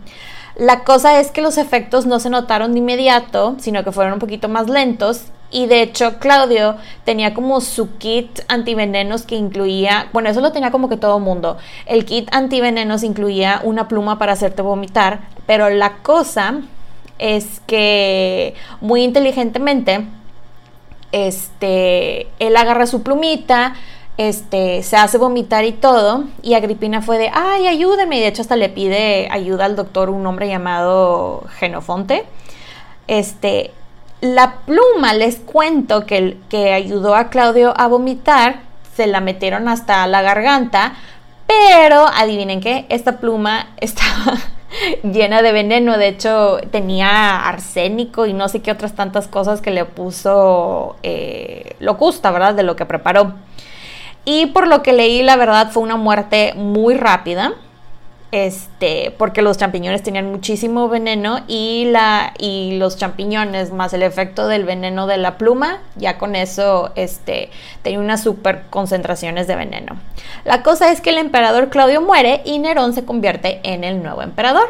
La 0.57 0.83
cosa 0.83 1.19
es 1.19 1.29
que 1.29 1.41
los 1.41 1.59
efectos 1.59 2.07
no 2.07 2.19
se 2.19 2.31
notaron 2.31 2.73
de 2.73 2.79
inmediato, 2.79 3.55
sino 3.59 3.83
que 3.83 3.91
fueron 3.91 4.13
un 4.13 4.19
poquito 4.19 4.49
más 4.49 4.67
lentos. 4.67 5.25
Y 5.51 5.67
de 5.67 5.83
hecho, 5.83 6.17
Claudio 6.17 6.77
tenía 7.05 7.35
como 7.35 7.61
su 7.61 7.97
kit 7.97 8.39
antivenenos 8.47 9.21
que 9.21 9.35
incluía, 9.35 10.07
bueno, 10.13 10.29
eso 10.29 10.41
lo 10.41 10.51
tenía 10.51 10.71
como 10.71 10.89
que 10.89 10.97
todo 10.97 11.19
mundo. 11.19 11.57
El 11.85 12.05
kit 12.05 12.27
antivenenos 12.33 13.03
incluía 13.03 13.61
una 13.63 13.87
pluma 13.87 14.17
para 14.17 14.33
hacerte 14.33 14.63
vomitar, 14.63 15.29
pero 15.45 15.69
la 15.69 15.97
cosa 15.97 16.61
es 17.19 17.61
que 17.67 18.55
muy 18.81 19.03
inteligentemente, 19.03 20.05
este, 21.11 22.27
él 22.39 22.57
agarra 22.57 22.87
su 22.87 23.03
plumita, 23.03 23.75
este, 24.17 24.81
se 24.83 24.97
hace 24.97 25.17
vomitar 25.17 25.65
y 25.65 25.73
todo, 25.73 26.23
y 26.41 26.55
Agripina 26.55 27.01
fue 27.01 27.17
de, 27.17 27.29
ay, 27.33 27.67
ayúdeme, 27.67 28.17
y 28.17 28.21
de 28.21 28.27
hecho 28.27 28.41
hasta 28.41 28.55
le 28.55 28.69
pide 28.69 29.27
ayuda 29.31 29.65
al 29.65 29.75
doctor, 29.75 30.09
un 30.09 30.25
hombre 30.25 30.47
llamado 30.47 31.43
Genofonte. 31.57 32.25
Este, 33.07 33.71
la 34.21 34.55
pluma, 34.65 35.13
les 35.13 35.37
cuento 35.37 36.05
que, 36.05 36.37
que 36.49 36.73
ayudó 36.73 37.15
a 37.15 37.29
Claudio 37.29 37.73
a 37.77 37.87
vomitar, 37.87 38.61
se 38.95 39.05
la 39.05 39.21
metieron 39.21 39.67
hasta 39.67 40.07
la 40.07 40.23
garganta, 40.23 40.95
pero 41.45 42.07
adivinen 42.07 42.59
qué, 42.59 42.85
esta 42.89 43.19
pluma 43.19 43.67
estaba 43.77 44.37
llena 45.03 45.41
de 45.41 45.51
veneno, 45.51 45.97
de 45.97 46.07
hecho 46.07 46.57
tenía 46.71 47.47
arsénico 47.47 48.25
y 48.25 48.33
no 48.33 48.49
sé 48.49 48.61
qué 48.61 48.71
otras 48.71 48.93
tantas 48.93 49.27
cosas 49.27 49.61
que 49.61 49.71
le 49.71 49.85
puso 49.85 50.97
eh, 51.03 51.75
Locusta, 51.79 52.31
¿verdad? 52.31 52.55
De 52.55 52.63
lo 52.63 52.75
que 52.75 52.85
preparó. 52.85 53.33
Y 54.29 54.47
por 54.47 54.67
lo 54.67 54.83
que 54.83 54.91
leí, 54.91 55.23
la 55.23 55.37
verdad 55.37 55.71
fue 55.71 55.83
una 55.83 55.95
muerte 55.95 56.53
muy 56.53 56.95
rápida. 56.95 57.53
Este, 58.33 59.15
porque 59.17 59.41
los 59.41 59.57
champiñones 59.57 60.03
tenían 60.03 60.29
muchísimo 60.29 60.89
veneno 60.89 61.45
y, 61.47 61.85
la, 61.91 62.33
y 62.37 62.77
los 62.77 62.97
champiñones 62.97 63.71
más 63.71 63.93
el 63.93 64.03
efecto 64.03 64.49
del 64.49 64.65
veneno 64.65 65.07
de 65.07 65.15
la 65.15 65.37
pluma, 65.37 65.77
ya 65.95 66.17
con 66.17 66.35
eso 66.35 66.91
este, 66.95 67.51
tenía 67.83 68.01
unas 68.01 68.21
super 68.21 68.63
concentraciones 68.69 69.47
de 69.47 69.55
veneno. 69.55 69.95
La 70.43 70.61
cosa 70.61 70.91
es 70.91 70.99
que 70.99 71.11
el 71.11 71.19
emperador 71.19 71.69
Claudio 71.69 72.01
muere 72.01 72.41
y 72.43 72.59
Nerón 72.59 72.91
se 72.91 73.05
convierte 73.05 73.61
en 73.63 73.85
el 73.85 74.03
nuevo 74.03 74.21
emperador. 74.21 74.67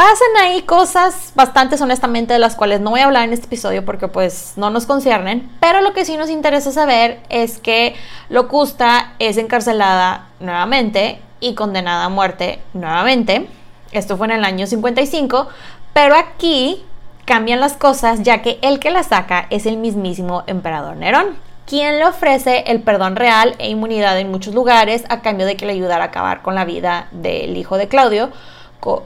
Pasan 0.00 0.34
ahí 0.40 0.62
cosas 0.62 1.32
bastantes 1.34 1.82
honestamente 1.82 2.32
de 2.32 2.38
las 2.38 2.56
cuales 2.56 2.80
no 2.80 2.88
voy 2.88 3.00
a 3.00 3.04
hablar 3.04 3.24
en 3.24 3.34
este 3.34 3.44
episodio 3.44 3.84
porque 3.84 4.08
pues 4.08 4.54
no 4.56 4.70
nos 4.70 4.86
conciernen, 4.86 5.50
pero 5.60 5.82
lo 5.82 5.92
que 5.92 6.06
sí 6.06 6.16
nos 6.16 6.30
interesa 6.30 6.72
saber 6.72 7.20
es 7.28 7.58
que 7.58 7.94
Locusta 8.30 9.12
es 9.18 9.36
encarcelada 9.36 10.28
nuevamente 10.40 11.20
y 11.38 11.54
condenada 11.54 12.06
a 12.06 12.08
muerte 12.08 12.60
nuevamente. 12.72 13.46
Esto 13.92 14.16
fue 14.16 14.28
en 14.28 14.32
el 14.32 14.44
año 14.46 14.66
55, 14.66 15.48
pero 15.92 16.16
aquí 16.16 16.82
cambian 17.26 17.60
las 17.60 17.74
cosas 17.74 18.22
ya 18.22 18.40
que 18.40 18.58
el 18.62 18.78
que 18.78 18.90
la 18.90 19.02
saca 19.02 19.48
es 19.50 19.66
el 19.66 19.76
mismísimo 19.76 20.44
emperador 20.46 20.96
Nerón, 20.96 21.36
quien 21.66 21.98
le 21.98 22.06
ofrece 22.06 22.64
el 22.68 22.80
perdón 22.80 23.16
real 23.16 23.54
e 23.58 23.68
inmunidad 23.68 24.18
en 24.18 24.30
muchos 24.30 24.54
lugares 24.54 25.04
a 25.10 25.20
cambio 25.20 25.44
de 25.44 25.58
que 25.58 25.66
le 25.66 25.74
ayudara 25.74 26.04
a 26.04 26.06
acabar 26.06 26.40
con 26.40 26.54
la 26.54 26.64
vida 26.64 27.08
del 27.10 27.54
hijo 27.58 27.76
de 27.76 27.88
Claudio, 27.88 28.30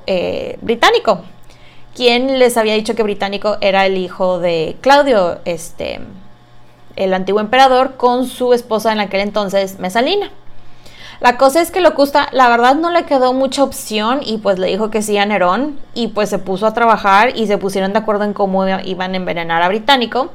eh, 0.06 0.58
británico, 0.60 1.22
quien 1.94 2.38
les 2.38 2.56
había 2.56 2.74
dicho 2.74 2.94
que 2.94 3.02
británico 3.02 3.56
era 3.60 3.86
el 3.86 3.96
hijo 3.96 4.38
de 4.38 4.76
Claudio, 4.80 5.38
este, 5.44 6.00
el 6.96 7.14
antiguo 7.14 7.40
emperador, 7.40 7.96
con 7.96 8.26
su 8.26 8.52
esposa 8.52 8.92
en 8.92 9.00
aquel 9.00 9.20
entonces, 9.20 9.78
Mesalina. 9.78 10.30
La 11.20 11.38
cosa 11.38 11.62
es 11.62 11.70
que 11.70 11.80
Locusta, 11.80 12.28
la 12.32 12.48
verdad, 12.48 12.74
no 12.74 12.90
le 12.90 13.04
quedó 13.04 13.32
mucha 13.32 13.62
opción 13.62 14.20
y 14.24 14.38
pues 14.38 14.58
le 14.58 14.66
dijo 14.66 14.90
que 14.90 15.00
sí 15.00 15.16
a 15.16 15.24
Nerón 15.24 15.78
y 15.94 16.08
pues 16.08 16.28
se 16.28 16.38
puso 16.38 16.66
a 16.66 16.74
trabajar 16.74 17.36
y 17.36 17.46
se 17.46 17.56
pusieron 17.56 17.92
de 17.92 18.00
acuerdo 18.00 18.24
en 18.24 18.34
cómo 18.34 18.66
iban 18.66 19.14
a 19.14 19.16
envenenar 19.16 19.62
a 19.62 19.68
Británico 19.68 20.32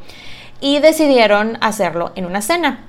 y 0.62 0.80
decidieron 0.80 1.58
hacerlo 1.62 2.12
en 2.16 2.26
una 2.26 2.42
cena. 2.42 2.89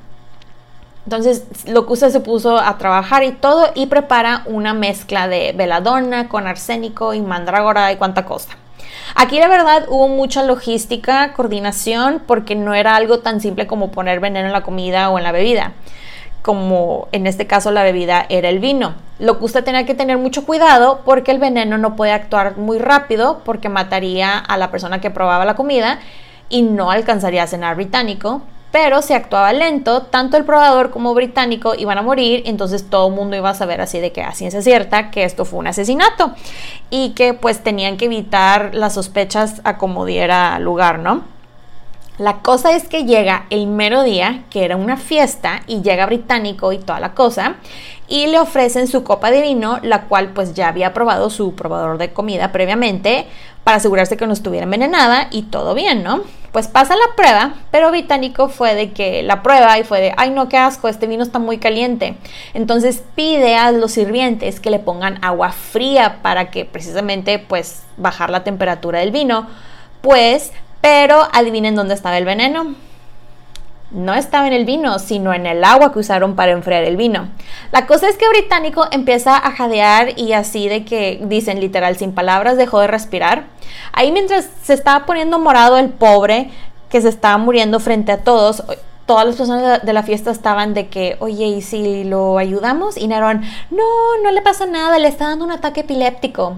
Entonces 1.04 1.45
Locusta 1.66 2.11
se 2.11 2.21
puso 2.21 2.59
a 2.59 2.78
trabajar 2.78 3.25
y 3.25 3.33
todo 3.33 3.71
y 3.75 3.87
prepara 3.87 4.42
una 4.47 4.75
mezcla 4.75 5.28
de 5.28 5.52
veladona 5.57 6.28
con 6.28 6.47
arsénico 6.47 7.14
y 7.14 7.21
mandrágora 7.21 7.90
y 7.92 7.97
cuánta 7.97 8.25
cosa. 8.25 8.50
Aquí 9.14 9.38
la 9.38 9.49
verdad 9.49 9.87
hubo 9.88 10.09
mucha 10.09 10.42
logística, 10.42 11.33
coordinación, 11.33 12.23
porque 12.26 12.54
no 12.54 12.75
era 12.75 12.95
algo 12.97 13.21
tan 13.21 13.40
simple 13.40 13.66
como 13.66 13.90
poner 13.90 14.21
veneno 14.21 14.47
en 14.47 14.52
la 14.52 14.62
comida 14.62 15.11
o 15.11 15.19
en 15.19 15.25
la 15.25 15.33
bebida 15.33 15.73
como 16.42 17.09
en 17.12 17.26
este 17.26 17.47
caso 17.47 17.71
la 17.71 17.83
bebida 17.83 18.26
era 18.28 18.49
el 18.49 18.61
vino. 18.61 18.95
Lo 19.19 19.38
que 19.38 19.45
usted 19.45 19.64
tenía 19.64 19.85
que 19.85 19.95
tener 19.95 20.19
mucho 20.19 20.45
cuidado 20.45 21.02
porque 21.04 21.33
el 21.33 21.38
veneno 21.38 21.76
no 21.78 21.97
puede 21.97 22.12
actuar 22.12 22.57
muy 22.57 22.78
rápido 22.78 23.42
porque 23.45 23.69
mataría 23.69 24.38
a 24.38 24.57
la 24.57 24.71
persona 24.71 25.00
que 25.00 25.11
probaba 25.11 25.45
la 25.45 25.54
comida 25.54 26.00
y 26.49 26.62
no 26.62 26.90
alcanzaría 26.90 27.42
a 27.42 27.47
cenar 27.47 27.76
británico. 27.76 28.42
Pero 28.72 29.02
si 29.02 29.14
actuaba 29.14 29.52
lento, 29.52 30.02
tanto 30.02 30.36
el 30.36 30.44
probador 30.44 30.90
como 30.90 31.12
británico 31.12 31.74
iban 31.76 31.98
a 31.98 32.02
morir, 32.02 32.42
entonces 32.46 32.88
todo 32.88 33.08
el 33.08 33.14
mundo 33.14 33.36
iba 33.36 33.50
a 33.50 33.54
saber 33.54 33.80
así 33.80 33.98
de 33.98 34.12
que 34.12 34.22
a 34.22 34.32
ciencia 34.32 34.62
cierta 34.62 35.10
que 35.10 35.24
esto 35.24 35.44
fue 35.44 35.58
un 35.58 35.66
asesinato 35.66 36.32
y 36.88 37.10
que 37.10 37.34
pues 37.34 37.64
tenían 37.64 37.96
que 37.96 38.04
evitar 38.04 38.74
las 38.74 38.94
sospechas 38.94 39.60
a 39.64 39.76
como 39.76 40.04
diera 40.04 40.58
lugar, 40.60 41.00
¿no? 41.00 41.24
La 42.20 42.42
cosa 42.42 42.72
es 42.76 42.86
que 42.86 43.06
llega 43.06 43.46
el 43.48 43.66
mero 43.66 44.02
día, 44.02 44.44
que 44.50 44.66
era 44.66 44.76
una 44.76 44.98
fiesta, 44.98 45.62
y 45.66 45.80
llega 45.80 46.04
británico 46.04 46.70
y 46.70 46.78
toda 46.78 47.00
la 47.00 47.14
cosa, 47.14 47.54
y 48.08 48.26
le 48.26 48.38
ofrecen 48.38 48.88
su 48.88 49.04
copa 49.04 49.30
de 49.30 49.40
vino, 49.40 49.78
la 49.82 50.02
cual 50.02 50.34
pues 50.34 50.52
ya 50.52 50.68
había 50.68 50.92
probado 50.92 51.30
su 51.30 51.54
probador 51.54 51.96
de 51.96 52.12
comida 52.12 52.52
previamente, 52.52 53.26
para 53.64 53.78
asegurarse 53.78 54.18
que 54.18 54.26
no 54.26 54.34
estuviera 54.34 54.64
envenenada 54.64 55.28
y 55.30 55.44
todo 55.44 55.72
bien, 55.72 56.02
¿no? 56.02 56.20
Pues 56.52 56.66
pasa 56.66 56.95
la 56.97 57.14
prueba, 57.16 57.54
pero 57.71 57.90
británico 57.90 58.49
fue 58.49 58.75
de 58.75 58.90
que 58.90 59.23
la 59.23 59.42
prueba 59.42 59.78
y 59.78 59.85
fue 59.85 60.00
de, 60.00 60.14
ay 60.16 60.30
no, 60.30 60.49
qué 60.49 60.57
asco, 60.57 60.88
este 60.88 61.07
vino 61.07 61.23
está 61.23 61.38
muy 61.38 61.59
caliente. 61.59 62.16
Entonces 62.54 63.04
pide 63.14 63.54
a 63.54 63.71
los 63.71 63.92
sirvientes 63.92 64.59
que 64.59 64.71
le 64.71 64.80
pongan 64.80 65.25
agua 65.25 65.52
fría 65.52 66.19
para 66.23 66.50
que 66.50 66.64
precisamente 66.64 67.38
pues 67.38 67.83
bajar 67.97 68.30
la 68.30 68.42
temperatura 68.42 68.99
del 68.99 69.12
vino. 69.12 69.47
Pues 70.00 70.52
pero 70.80 71.28
adivinen 71.33 71.75
dónde 71.75 71.95
estaba 71.95 72.19
el 72.19 72.25
veneno. 72.25 72.75
No 73.90 74.14
estaba 74.14 74.47
en 74.47 74.52
el 74.52 74.64
vino, 74.64 74.99
sino 74.99 75.35
en 75.35 75.47
el 75.47 75.64
agua 75.64 75.92
que 75.92 75.99
usaron 75.99 76.37
para 76.37 76.52
enfriar 76.52 76.85
el 76.85 76.97
vino. 76.97 77.28
La 77.73 77.87
cosa 77.87 78.09
es 78.09 78.16
que 78.16 78.28
Británico 78.28 78.87
empieza 78.92 79.37
a 79.37 79.50
jadear 79.50 80.18
y 80.18 80.32
así 80.32 80.68
de 80.68 80.85
que 80.85 81.20
dicen 81.25 81.61
literal 81.61 81.97
sin 81.97 82.12
palabras 82.12 82.56
dejó 82.56 82.80
de 82.80 82.87
respirar. 82.87 83.47
Ahí 83.92 84.12
mientras 84.12 84.49
se 84.62 84.75
estaba 84.75 85.06
poniendo 85.06 85.38
morado 85.38 85.76
el 85.76 85.88
pobre 85.88 86.50
que 86.88 87.00
se 87.00 87.09
estaba 87.09 87.38
muriendo 87.38 87.80
frente 87.80 88.12
a 88.12 88.18
todos, 88.18 88.62
todas 89.06 89.26
las 89.26 89.35
personas 89.35 89.82
de 89.82 89.92
la 89.92 90.04
fiesta 90.04 90.30
estaban 90.30 90.73
de 90.73 90.87
que, 90.87 91.16
oye, 91.18 91.47
¿y 91.47 91.62
si 91.62 92.04
lo 92.04 92.38
ayudamos? 92.38 92.96
Y 92.96 93.09
Nerón, 93.09 93.42
no, 93.70 93.83
no 94.22 94.31
le 94.31 94.40
pasa 94.40 94.66
nada, 94.66 95.00
le 95.00 95.09
está 95.09 95.29
dando 95.29 95.44
un 95.44 95.50
ataque 95.50 95.81
epiléptico. 95.81 96.57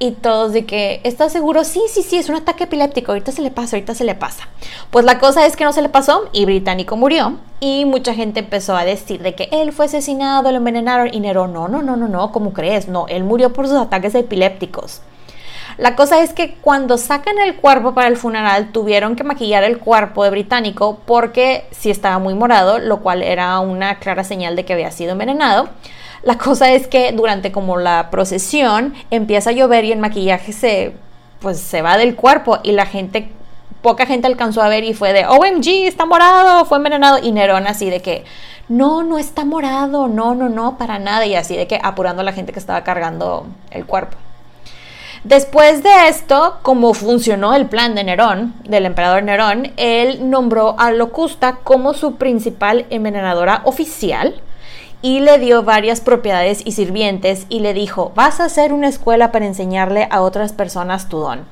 Y 0.00 0.12
todos 0.12 0.52
de 0.52 0.64
que, 0.64 1.00
¿estás 1.02 1.32
seguro? 1.32 1.64
Sí, 1.64 1.82
sí, 1.88 2.04
sí, 2.04 2.16
es 2.16 2.28
un 2.28 2.36
ataque 2.36 2.64
epiléptico, 2.64 3.10
ahorita 3.10 3.32
se 3.32 3.42
le 3.42 3.50
pasa, 3.50 3.76
ahorita 3.76 3.96
se 3.96 4.04
le 4.04 4.14
pasa. 4.14 4.48
Pues 4.90 5.04
la 5.04 5.18
cosa 5.18 5.44
es 5.44 5.56
que 5.56 5.64
no 5.64 5.72
se 5.72 5.82
le 5.82 5.88
pasó 5.88 6.28
y 6.32 6.44
Británico 6.44 6.96
murió. 6.96 7.38
Y 7.58 7.84
mucha 7.84 8.14
gente 8.14 8.38
empezó 8.38 8.76
a 8.76 8.84
decir 8.84 9.20
de 9.22 9.34
que 9.34 9.48
él 9.50 9.72
fue 9.72 9.86
asesinado, 9.86 10.52
lo 10.52 10.58
envenenaron. 10.58 11.12
Y 11.12 11.18
Nero, 11.18 11.48
no, 11.48 11.66
no, 11.66 11.82
no, 11.82 11.96
no, 11.96 12.06
no, 12.06 12.30
¿cómo 12.30 12.52
crees? 12.52 12.86
No, 12.86 13.08
él 13.08 13.24
murió 13.24 13.52
por 13.52 13.66
sus 13.66 13.76
ataques 13.76 14.14
epilépticos. 14.14 15.00
La 15.78 15.94
cosa 15.94 16.20
es 16.24 16.32
que 16.32 16.56
cuando 16.60 16.98
sacan 16.98 17.38
el 17.38 17.54
cuerpo 17.54 17.94
para 17.94 18.08
el 18.08 18.16
funeral 18.16 18.72
tuvieron 18.72 19.14
que 19.14 19.22
maquillar 19.22 19.62
el 19.62 19.78
cuerpo 19.78 20.24
de 20.24 20.30
Británico 20.30 20.98
porque 21.06 21.66
sí 21.70 21.88
estaba 21.88 22.18
muy 22.18 22.34
morado, 22.34 22.80
lo 22.80 22.98
cual 22.98 23.22
era 23.22 23.60
una 23.60 24.00
clara 24.00 24.24
señal 24.24 24.56
de 24.56 24.64
que 24.64 24.72
había 24.72 24.90
sido 24.90 25.12
envenenado. 25.12 25.68
La 26.24 26.36
cosa 26.36 26.72
es 26.72 26.88
que 26.88 27.12
durante 27.12 27.52
como 27.52 27.76
la 27.76 28.10
procesión 28.10 28.92
empieza 29.12 29.50
a 29.50 29.52
llover 29.52 29.84
y 29.84 29.92
el 29.92 30.00
maquillaje 30.00 30.52
se 30.52 30.96
pues 31.38 31.60
se 31.60 31.80
va 31.80 31.96
del 31.96 32.16
cuerpo 32.16 32.58
y 32.64 32.72
la 32.72 32.84
gente 32.84 33.30
poca 33.80 34.04
gente 34.04 34.26
alcanzó 34.26 34.62
a 34.62 34.68
ver 34.68 34.82
y 34.82 34.94
fue 34.94 35.12
de 35.12 35.26
OMG, 35.26 35.86
está 35.86 36.04
morado, 36.04 36.64
fue 36.64 36.78
envenenado 36.78 37.18
y 37.22 37.30
Nerón 37.30 37.68
así 37.68 37.88
de 37.88 38.02
que 38.02 38.24
no, 38.68 39.04
no 39.04 39.16
está 39.16 39.44
morado, 39.44 40.08
no, 40.08 40.34
no, 40.34 40.48
no, 40.48 40.76
para 40.76 40.98
nada 40.98 41.24
y 41.24 41.36
así 41.36 41.56
de 41.56 41.68
que 41.68 41.78
apurando 41.80 42.22
a 42.22 42.24
la 42.24 42.32
gente 42.32 42.52
que 42.52 42.58
estaba 42.58 42.82
cargando 42.82 43.46
el 43.70 43.86
cuerpo. 43.86 44.16
Después 45.28 45.82
de 45.82 46.08
esto, 46.08 46.56
como 46.62 46.94
funcionó 46.94 47.54
el 47.54 47.66
plan 47.66 47.94
de 47.94 48.02
Nerón, 48.02 48.54
del 48.64 48.86
emperador 48.86 49.22
Nerón, 49.22 49.72
él 49.76 50.30
nombró 50.30 50.74
a 50.78 50.90
Locusta 50.90 51.56
como 51.64 51.92
su 51.92 52.14
principal 52.14 52.86
envenenadora 52.88 53.60
oficial 53.64 54.40
y 55.02 55.20
le 55.20 55.38
dio 55.38 55.62
varias 55.64 56.00
propiedades 56.00 56.62
y 56.64 56.72
sirvientes 56.72 57.44
y 57.50 57.60
le 57.60 57.74
dijo, 57.74 58.10
vas 58.14 58.40
a 58.40 58.46
hacer 58.46 58.72
una 58.72 58.88
escuela 58.88 59.30
para 59.30 59.44
enseñarle 59.44 60.08
a 60.10 60.22
otras 60.22 60.54
personas 60.54 61.10
tu 61.10 61.18
don. 61.18 61.44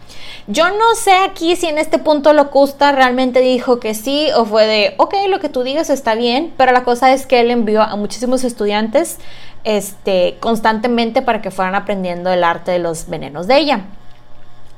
Yo 0.47 0.71
no 0.71 0.95
sé 0.97 1.13
aquí 1.13 1.55
si 1.55 1.67
en 1.67 1.77
este 1.77 1.99
punto 1.99 2.33
Locusta 2.33 2.93
realmente 2.93 3.41
dijo 3.41 3.79
que 3.79 3.93
sí 3.93 4.29
o 4.35 4.47
fue 4.47 4.67
de, 4.67 4.95
ok, 4.97 5.15
lo 5.29 5.39
que 5.39 5.51
tú 5.51 5.65
digas 5.65 5.91
está 5.91 6.15
bien, 6.15 6.55
pero 6.57 6.73
la 6.73 6.83
cosa 6.83 7.13
es 7.13 7.27
que 7.27 7.41
él 7.41 7.51
envió 7.51 7.83
a 7.83 7.95
muchísimos 7.97 8.43
estudiantes 8.43 9.19
este, 9.67 10.37
constantemente 10.41 11.21
para 11.21 11.43
que 11.43 11.51
fueran 11.51 11.75
aprendiendo 11.75 12.33
el 12.33 12.45
arte 12.45 12.71
de 12.71 12.79
los 12.79 13.09
venenos 13.09 13.47
de 13.47 13.59
ella. 13.59 13.81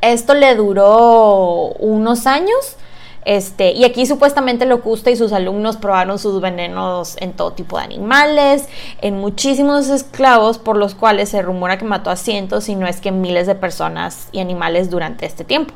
Esto 0.00 0.34
le 0.34 0.54
duró 0.56 1.74
unos 1.78 2.26
años 2.26 2.76
este, 3.24 3.72
y 3.72 3.84
aquí 3.84 4.06
supuestamente 4.06 4.64
Locusta 4.64 5.10
y 5.10 5.16
sus 5.16 5.34
alumnos 5.34 5.76
probaron 5.76 6.18
sus 6.18 6.40
venenos 6.40 7.18
en 7.20 7.34
todo 7.34 7.52
tipo 7.52 7.76
de 7.76 7.84
animales, 7.84 8.70
en 9.02 9.18
muchísimos 9.18 9.90
esclavos, 9.90 10.56
por 10.56 10.78
los 10.78 10.94
cuales 10.94 11.28
se 11.28 11.42
rumora 11.42 11.76
que 11.76 11.84
mató 11.84 12.08
a 12.08 12.16
cientos, 12.16 12.70
y 12.70 12.74
no 12.74 12.86
es 12.86 13.02
que 13.02 13.12
miles 13.12 13.46
de 13.46 13.54
personas 13.54 14.28
y 14.32 14.40
animales 14.40 14.88
durante 14.88 15.26
este 15.26 15.44
tiempo. 15.44 15.74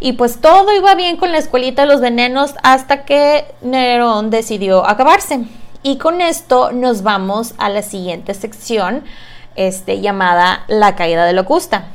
Y 0.00 0.14
pues 0.14 0.40
todo 0.40 0.74
iba 0.74 0.94
bien 0.94 1.18
con 1.18 1.32
la 1.32 1.38
escuelita 1.38 1.82
de 1.82 1.88
los 1.88 2.00
venenos 2.00 2.54
hasta 2.62 3.04
que 3.04 3.44
Nerón 3.60 4.30
decidió 4.30 4.86
acabarse. 4.86 5.44
Y 5.86 5.98
con 5.98 6.22
esto 6.22 6.72
nos 6.72 7.02
vamos 7.02 7.52
a 7.58 7.68
la 7.68 7.82
siguiente 7.82 8.32
sección 8.32 9.04
este, 9.54 10.00
llamada 10.00 10.64
La 10.66 10.96
caída 10.96 11.26
de 11.26 11.34
Locusta. 11.34 11.88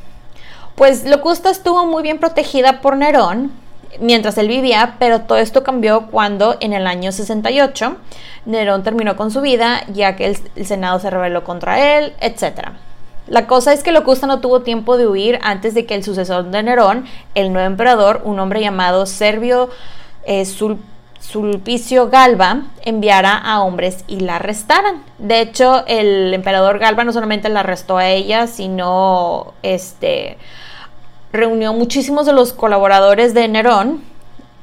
Pues 0.75 1.05
Locusta 1.05 1.49
estuvo 1.49 1.87
muy 1.87 2.03
bien 2.03 2.19
protegida 2.19 2.81
por 2.81 2.95
Nerón, 2.97 3.51
mientras 3.99 4.37
él 4.37 4.47
vivía, 4.47 4.95
pero 4.99 5.21
todo 5.21 5.39
esto 5.39 5.63
cambió 5.63 6.05
cuando 6.11 6.55
en 6.59 6.73
el 6.73 6.85
año 6.85 7.11
68 7.11 7.97
Nerón 8.45 8.83
terminó 8.83 9.15
con 9.15 9.31
su 9.31 9.41
vida, 9.41 9.81
ya 9.91 10.15
que 10.15 10.37
el, 10.55 10.67
Senado 10.67 10.99
se 10.99 11.09
rebeló 11.09 11.43
contra 11.43 11.97
él, 11.97 12.13
etc. 12.21 12.69
La 13.25 13.47
cosa 13.47 13.73
es 13.73 13.81
que 13.81 13.91
Locusta 13.91 14.27
no 14.27 14.39
tuvo 14.39 14.61
tiempo 14.61 14.97
de 14.97 15.07
huir 15.07 15.39
antes 15.41 15.73
de 15.73 15.87
que 15.87 15.95
el 15.95 16.03
sucesor 16.03 16.51
de 16.51 16.61
Nerón, 16.61 17.05
el 17.33 17.51
nuevo 17.51 17.65
emperador, 17.65 18.21
un 18.23 18.39
hombre 18.39 18.61
llamado 18.61 19.07
Servio 19.07 19.71
eh, 20.25 20.45
Sulpicio 21.19 22.09
Galba, 22.09 22.63
enviara 22.83 23.37
a 23.37 23.61
hombres 23.61 24.03
y 24.07 24.21
la 24.21 24.37
arrestaran. 24.37 25.03
De 25.17 25.41
hecho, 25.41 25.85
el 25.87 26.33
emperador 26.33 26.79
Galba 26.79 27.03
no 27.03 27.13
solamente 27.13 27.49
la 27.49 27.59
arrestó 27.59 27.97
a 27.97 28.07
ella, 28.07 28.47
sino 28.47 29.53
este 29.61 30.37
reunió 31.31 31.73
muchísimos 31.73 32.25
de 32.25 32.33
los 32.33 32.53
colaboradores 32.53 33.33
de 33.33 33.47
Nerón, 33.47 34.01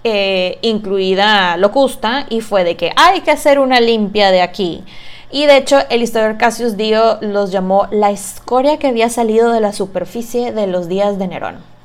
eh, 0.05 0.59
incluida 0.62 1.57
Locusta, 1.57 2.27
y 2.29 2.40
fue 2.40 2.64
de 2.64 2.77
que 2.77 2.92
hay 2.97 3.21
que 3.21 3.31
hacer 3.31 3.59
una 3.59 3.81
limpia 3.81 4.31
de 4.31 4.42
aquí. 4.42 4.83
Y 5.31 5.47
de 5.47 5.57
hecho, 5.57 5.79
el 5.90 6.03
historiador 6.03 6.38
Cassius 6.38 6.77
Dio 6.77 7.19
los 7.21 7.51
llamó 7.51 7.88
la 7.90 8.11
escoria 8.11 8.79
que 8.79 8.88
había 8.88 9.11
salido 9.11 9.53
de 9.53 9.61
la 9.61 9.73
superficie 9.73 10.53
de 10.53 10.66
los 10.66 10.88
días 10.88 11.19
de 11.19 11.29
Nerón. 11.29 11.76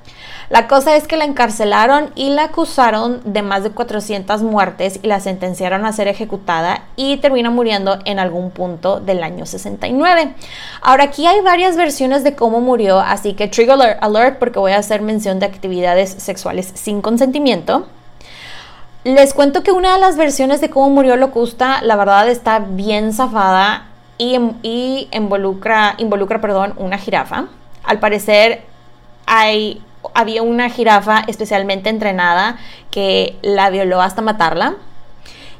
La 0.52 0.68
cosa 0.68 0.98
es 0.98 1.08
que 1.08 1.16
la 1.16 1.24
encarcelaron 1.24 2.10
y 2.14 2.30
la 2.30 2.44
acusaron 2.44 3.22
de 3.24 3.42
más 3.42 3.64
de 3.64 3.72
400 3.72 4.42
muertes 4.42 5.00
y 5.02 5.08
la 5.08 5.22
sentenciaron 5.22 5.86
a 5.86 5.94
ser 5.94 6.10
ejecutada 6.10 6.84
y 6.98 7.16
termina 7.18 7.50
muriendo 7.50 8.00
en 8.04 8.20
algún 8.20 8.52
punto 8.52 9.00
del 9.00 9.24
año 9.24 9.46
69. 9.46 10.36
Ahora 10.82 11.06
aquí 11.06 11.26
hay 11.26 11.40
varias 11.40 11.78
versiones 11.78 12.26
de 12.26 12.36
cómo 12.36 12.60
murió, 12.60 13.00
así 13.00 13.32
que 13.32 13.48
trigger 13.48 13.98
alert 14.02 14.40
porque 14.40 14.60
voy 14.60 14.74
a 14.74 14.80
hacer 14.80 15.02
mención 15.02 15.40
de 15.40 15.46
actividades 15.46 16.10
sexuales 16.10 16.74
sin 16.74 17.02
consentimiento. 17.02 17.88
Les 19.06 19.34
cuento 19.34 19.64
que 19.64 19.72
una 19.72 19.94
de 19.94 20.02
las 20.02 20.18
versiones 20.18 20.60
de 20.60 20.70
cómo 20.70 20.90
murió 20.90 21.16
Locusta, 21.16 21.82
la 21.82 21.96
verdad 21.96 22.28
está 22.28 22.60
bien 22.60 23.14
zafada 23.14 23.86
y, 24.18 24.38
y 24.64 25.08
involucra, 25.14 25.96
involucra 25.98 26.42
perdón, 26.42 26.74
una 26.76 26.98
jirafa. 26.98 27.46
Al 27.86 28.00
parecer 28.00 28.66
hay 29.26 29.82
había 30.14 30.42
una 30.42 30.70
jirafa 30.70 31.24
especialmente 31.28 31.90
entrenada 31.90 32.58
que 32.90 33.38
la 33.42 33.70
violó 33.70 34.02
hasta 34.02 34.22
matarla 34.22 34.76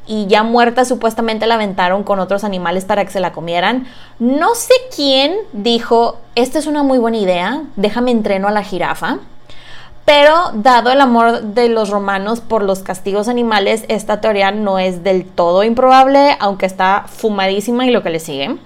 y 0.08 0.28
ya 0.28 0.44
muerta 0.44 0.84
supuestamente 0.84 1.48
la 1.48 1.56
aventaron 1.56 2.04
con 2.04 2.20
otros 2.20 2.44
animales 2.44 2.86
para 2.86 3.06
que 3.06 3.12
se 3.12 3.20
la 3.20 3.32
comieran. 3.32 3.88
No 4.20 4.56
sé 4.56 4.74
quién 4.96 5.36
dijo, 5.54 6.18
esta 6.36 6.60
es 6.60 6.68
una 6.68 6.84
muy 6.84 6.98
buena 6.98 7.18
idea, 7.18 7.62
déjame 7.76 8.12
entreno 8.12 8.48
a 8.48 8.52
la 8.52 8.64
jirafa. 8.64 9.20
Pero 10.04 10.52
dado 10.56 10.92
el 10.92 11.00
amor 11.00 11.42
de 11.42 11.70
los 11.70 11.90
romanos 11.90 12.42
por 12.42 12.64
los 12.64 12.80
castigos 12.80 13.28
animales, 13.28 13.86
esta 13.88 14.20
teoría 14.20 14.52
no 14.52 14.80
es 14.80 15.04
del 15.04 15.26
todo 15.26 15.64
improbable, 15.64 16.36
aunque 16.40 16.66
está 16.66 17.06
fumadísima 17.08 17.86
y 17.86 17.92
lo 17.92 18.02
que 18.02 18.10
le 18.10 18.20
sigue. 18.20 18.58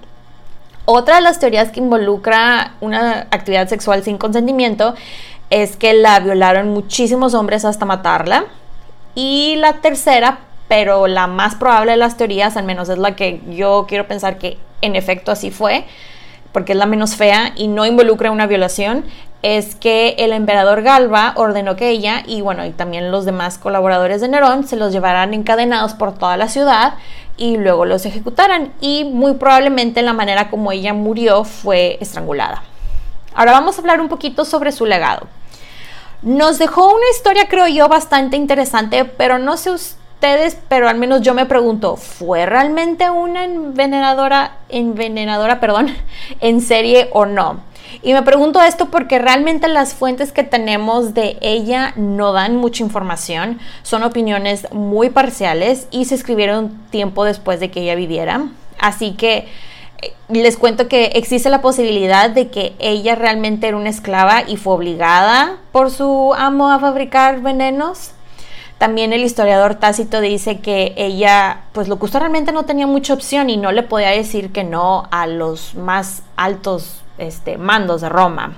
Otra 0.86 1.16
de 1.16 1.22
las 1.22 1.40
teorías 1.40 1.72
que 1.72 1.80
involucra 1.80 2.74
una 2.80 3.28
actividad 3.32 3.68
sexual 3.68 4.04
sin 4.04 4.18
consentimiento 4.18 4.96
es 5.50 5.78
que 5.78 5.94
la 5.94 6.20
violaron 6.20 6.70
muchísimos 6.70 7.34
hombres 7.34 7.66
hasta 7.66 7.86
matarla. 7.86 8.46
Y 9.14 9.56
la 9.58 9.74
tercera, 9.74 10.40
pero 10.68 11.08
la 11.08 11.28
más 11.28 11.56
probable 11.56 11.92
de 11.92 11.98
las 11.98 12.18
teorías, 12.18 12.58
al 12.58 12.66
menos 12.66 12.90
es 12.90 12.98
la 12.98 13.16
que 13.16 13.42
yo 13.50 13.86
quiero 13.88 14.08
pensar 14.08 14.38
que 14.38 14.58
en 14.82 14.96
efecto 14.96 15.32
así 15.32 15.52
fue, 15.52 15.86
porque 16.52 16.74
es 16.74 16.78
la 16.78 16.86
menos 16.86 17.16
fea 17.16 17.54
y 17.56 17.68
no 17.68 17.86
involucra 17.86 18.32
una 18.32 18.48
violación, 18.48 19.06
es 19.42 19.76
que 19.76 20.16
el 20.18 20.34
emperador 20.34 20.82
Galba 20.82 21.34
ordenó 21.36 21.76
que 21.76 21.90
ella 21.90 22.24
y 22.26 22.42
bueno, 22.42 22.66
y 22.66 22.72
también 22.72 23.12
los 23.12 23.26
demás 23.26 23.58
colaboradores 23.58 24.22
de 24.22 24.28
Nerón 24.28 24.68
se 24.68 24.76
los 24.76 24.92
llevaran 24.92 25.34
encadenados 25.34 25.94
por 25.94 26.18
toda 26.18 26.36
la 26.36 26.48
ciudad 26.48 26.96
y 27.38 27.58
luego 27.58 27.86
los 27.86 28.06
ejecutaran 28.06 28.74
y 28.82 29.04
muy 29.04 29.34
probablemente 29.34 30.02
la 30.02 30.14
manera 30.14 30.50
como 30.50 30.72
ella 30.72 30.94
murió 30.94 31.44
fue 31.44 31.98
estrangulada. 32.02 32.64
Ahora 33.36 33.52
vamos 33.52 33.78
a 33.78 33.82
hablar 33.82 34.00
un 34.00 34.08
poquito 34.08 34.46
sobre 34.46 34.72
su 34.72 34.86
legado. 34.86 35.28
Nos 36.22 36.58
dejó 36.58 36.88
una 36.88 37.06
historia, 37.14 37.48
creo 37.50 37.68
yo, 37.68 37.88
bastante 37.90 38.38
interesante, 38.38 39.06
pero 39.06 39.38
no 39.38 39.58
sé 39.58 39.72
ustedes, 39.72 40.58
pero 40.70 40.88
al 40.88 40.98
menos 40.98 41.22
yo 41.22 41.34
me 41.34 41.46
pregunto, 41.46 41.98
¿fue 41.98 42.46
realmente 42.46 43.10
una 43.10 43.44
envenenadora, 43.44 44.58
envenenadora, 44.70 45.60
perdón, 45.60 45.94
en 46.40 46.62
serie 46.62 47.10
o 47.12 47.26
no? 47.26 47.60
Y 48.02 48.14
me 48.14 48.24
pregunto 48.24 48.62
esto 48.62 48.90
porque 48.90 49.20
realmente 49.20 49.68
las 49.68 49.94
fuentes 49.94 50.32
que 50.32 50.44
tenemos 50.44 51.14
de 51.14 51.38
ella 51.42 51.94
no 51.96 52.32
dan 52.32 52.56
mucha 52.56 52.84
información, 52.84 53.60
son 53.84 54.04
opiniones 54.04 54.72
muy 54.72 55.10
parciales 55.10 55.88
y 55.92 56.06
se 56.06 56.16
escribieron 56.16 56.70
tiempo 56.90 57.26
después 57.26 57.60
de 57.60 57.70
que 57.70 57.82
ella 57.82 57.96
viviera. 57.96 58.48
Así 58.80 59.12
que 59.12 59.48
les 60.30 60.58
cuento 60.58 60.88
que 60.88 61.06
existe 61.16 61.50
la 61.50 61.62
posibilidad 61.62 62.30
de 62.30 62.50
que 62.50 62.76
ella 62.80 63.16
realmente 63.16 63.68
era 63.68 63.78
una 63.78 63.90
esclava 63.90 64.44
y 64.48 64.58
fue 64.58 64.74
obligada 64.74 65.58
por 65.72 65.92
su 65.92 66.34
amo 66.36 66.72
a 66.72 66.80
fabricar 66.80 67.42
venenos. 67.42 68.12
También 68.78 69.14
el 69.14 69.24
historiador 69.24 69.76
Tácito 69.76 70.20
dice 70.20 70.60
que 70.60 70.94
ella, 70.98 71.64
pues 71.72 71.88
lo 71.88 71.98
que 71.98 72.08
realmente 72.08 72.52
no 72.52 72.66
tenía 72.66 72.88
mucha 72.88 73.14
opción 73.14 73.50
y 73.50 73.58
no 73.58 73.72
le 73.72 73.84
podía 73.84 74.10
decir 74.10 74.52
que 74.52 74.64
no 74.64 75.08
a 75.12 75.28
los 75.28 75.76
más 75.76 76.24
altos 76.36 77.02
este, 77.18 77.58
mandos 77.58 78.02
de 78.02 78.10
Roma. 78.10 78.54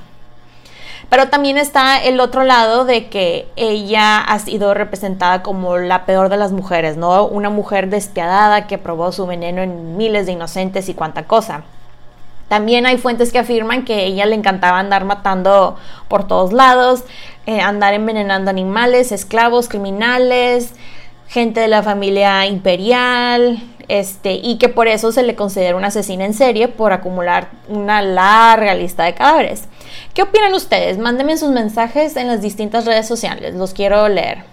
Pero 1.09 1.29
también 1.29 1.57
está 1.57 2.01
el 2.01 2.19
otro 2.19 2.43
lado 2.43 2.85
de 2.85 3.07
que 3.07 3.47
ella 3.55 4.19
ha 4.19 4.39
sido 4.39 4.73
representada 4.73 5.43
como 5.43 5.77
la 5.77 6.05
peor 6.05 6.29
de 6.29 6.37
las 6.37 6.51
mujeres, 6.51 6.97
¿no? 6.97 7.25
Una 7.25 7.49
mujer 7.49 7.89
despiadada 7.89 8.67
que 8.67 8.77
probó 8.77 9.11
su 9.11 9.25
veneno 9.25 9.61
en 9.61 9.97
miles 9.97 10.25
de 10.25 10.33
inocentes 10.33 10.89
y 10.89 10.93
cuanta 10.93 11.23
cosa. 11.23 11.63
También 12.47 12.85
hay 12.85 12.97
fuentes 12.97 13.31
que 13.31 13.39
afirman 13.39 13.83
que 13.83 14.05
ella 14.05 14.25
le 14.25 14.35
encantaba 14.35 14.79
andar 14.79 15.03
matando 15.03 15.77
por 16.07 16.27
todos 16.27 16.53
lados, 16.53 17.03
eh, 17.45 17.59
andar 17.59 17.93
envenenando 17.93 18.49
animales, 18.49 19.11
esclavos, 19.11 19.67
criminales, 19.67 20.73
gente 21.27 21.59
de 21.59 21.67
la 21.67 21.83
familia 21.83 22.45
imperial, 22.45 23.61
este, 23.87 24.33
y 24.33 24.57
que 24.57 24.69
por 24.69 24.87
eso 24.87 25.11
se 25.11 25.23
le 25.23 25.35
considera 25.35 25.75
una 25.75 25.87
asesina 25.87 26.25
en 26.25 26.33
serie 26.33 26.67
por 26.67 26.93
acumular 26.93 27.49
una 27.67 28.01
larga 28.01 28.73
lista 28.73 29.03
de 29.03 29.13
cadáveres. 29.13 29.63
¿Qué 30.13 30.23
opinan 30.23 30.53
ustedes? 30.53 30.97
Mándenme 30.97 31.37
sus 31.37 31.49
mensajes 31.49 32.15
en 32.15 32.27
las 32.27 32.41
distintas 32.41 32.85
redes 32.85 33.07
sociales, 33.07 33.55
los 33.55 33.73
quiero 33.73 34.07
leer. 34.09 34.43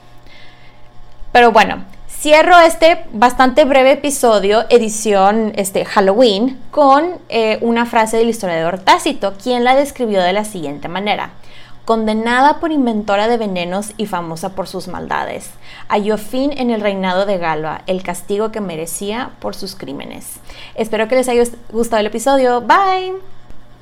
Pero 1.32 1.50
bueno, 1.50 1.84
cierro 2.08 2.58
este 2.60 3.04
bastante 3.12 3.64
breve 3.64 3.92
episodio, 3.92 4.66
edición 4.68 5.52
este, 5.56 5.84
Halloween, 5.84 6.60
con 6.70 7.18
eh, 7.28 7.58
una 7.60 7.86
frase 7.86 8.16
del 8.18 8.28
historiador 8.28 8.78
Tácito, 8.78 9.34
quien 9.42 9.64
la 9.64 9.74
describió 9.74 10.22
de 10.22 10.32
la 10.32 10.44
siguiente 10.44 10.88
manera 10.88 11.32
condenada 11.84 12.60
por 12.60 12.72
inventora 12.72 13.28
de 13.28 13.36
venenos 13.36 13.92
y 13.96 14.06
famosa 14.06 14.50
por 14.50 14.68
sus 14.68 14.88
maldades. 14.88 15.50
Halló 15.88 16.18
fin 16.18 16.52
en 16.56 16.70
el 16.70 16.80
reinado 16.80 17.26
de 17.26 17.38
Galba, 17.38 17.82
el 17.86 18.02
castigo 18.02 18.50
que 18.50 18.60
merecía 18.60 19.30
por 19.40 19.54
sus 19.54 19.74
crímenes. 19.74 20.36
Espero 20.74 21.08
que 21.08 21.16
les 21.16 21.28
haya 21.28 21.44
gustado 21.70 22.00
el 22.00 22.06
episodio. 22.06 22.60
Bye. 22.62 23.33